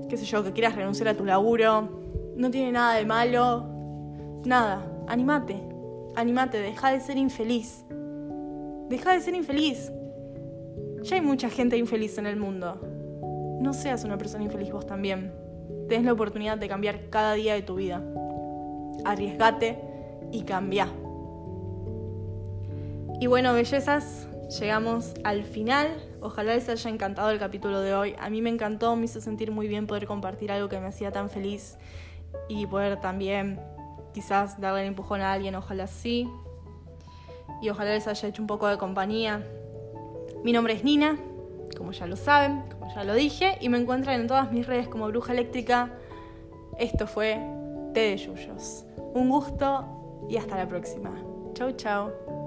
qué 0.08 0.16
sé 0.16 0.24
yo, 0.24 0.42
que 0.42 0.52
quieras 0.52 0.74
renunciar 0.74 1.08
a 1.08 1.14
tu 1.14 1.24
laburo, 1.24 2.00
no 2.36 2.50
tiene 2.50 2.72
nada 2.72 2.94
de 2.94 3.04
malo, 3.04 3.68
nada, 4.44 4.90
animate, 5.06 5.60
animate, 6.16 6.60
deja 6.60 6.90
de 6.90 7.00
ser 7.00 7.16
infeliz, 7.16 7.84
deja 8.88 9.12
de 9.12 9.20
ser 9.20 9.34
infeliz. 9.34 9.92
Ya 11.02 11.16
hay 11.16 11.22
mucha 11.22 11.48
gente 11.48 11.76
infeliz 11.76 12.18
en 12.18 12.26
el 12.26 12.36
mundo. 12.36 12.80
No 13.60 13.72
seas 13.72 14.04
una 14.04 14.18
persona 14.18 14.44
infeliz 14.44 14.72
vos 14.72 14.86
también. 14.86 15.32
Tenés 15.88 16.04
la 16.04 16.12
oportunidad 16.12 16.58
de 16.58 16.68
cambiar 16.68 17.08
cada 17.08 17.34
día 17.34 17.54
de 17.54 17.62
tu 17.62 17.76
vida. 17.76 18.02
Arriesgate 19.04 19.80
y 20.32 20.42
cambia. 20.42 20.88
Y 23.20 23.26
bueno, 23.26 23.52
bellezas, 23.52 24.28
llegamos 24.60 25.14
al 25.24 25.44
final. 25.44 25.88
Ojalá 26.20 26.54
les 26.54 26.68
haya 26.68 26.90
encantado 26.90 27.30
el 27.30 27.38
capítulo 27.38 27.80
de 27.80 27.94
hoy. 27.94 28.14
A 28.18 28.28
mí 28.30 28.42
me 28.42 28.50
encantó, 28.50 28.96
me 28.96 29.04
hizo 29.04 29.20
sentir 29.20 29.50
muy 29.50 29.68
bien 29.68 29.86
poder 29.86 30.06
compartir 30.06 30.50
algo 30.50 30.68
que 30.68 30.78
me 30.80 30.86
hacía 30.86 31.12
tan 31.12 31.30
feliz 31.30 31.78
y 32.48 32.66
poder 32.66 33.00
también 33.00 33.60
quizás 34.12 34.60
darle 34.60 34.82
el 34.82 34.88
empujón 34.88 35.20
a 35.20 35.32
alguien, 35.32 35.54
ojalá 35.54 35.86
sí. 35.86 36.28
Y 37.62 37.70
ojalá 37.70 37.92
les 37.92 38.06
haya 38.06 38.28
hecho 38.28 38.42
un 38.42 38.48
poco 38.48 38.66
de 38.68 38.78
compañía. 38.78 39.44
Mi 40.42 40.52
nombre 40.52 40.74
es 40.74 40.84
Nina, 40.84 41.18
como 41.76 41.92
ya 41.92 42.06
lo 42.06 42.16
saben, 42.16 42.62
como 42.70 42.92
ya 42.94 43.04
lo 43.04 43.14
dije, 43.14 43.58
y 43.60 43.68
me 43.68 43.78
encuentran 43.78 44.20
en 44.20 44.26
todas 44.26 44.50
mis 44.52 44.66
redes 44.66 44.88
como 44.88 45.06
Bruja 45.08 45.32
Eléctrica. 45.32 45.90
Esto 46.78 47.06
fue 47.06 47.40
Té 47.94 48.00
de 48.00 48.16
Yuyos. 48.16 48.84
Un 49.14 49.28
gusto 49.28 50.26
y 50.28 50.36
hasta 50.36 50.56
la 50.56 50.68
próxima. 50.68 51.12
Chau, 51.54 51.72
chau. 51.72 52.37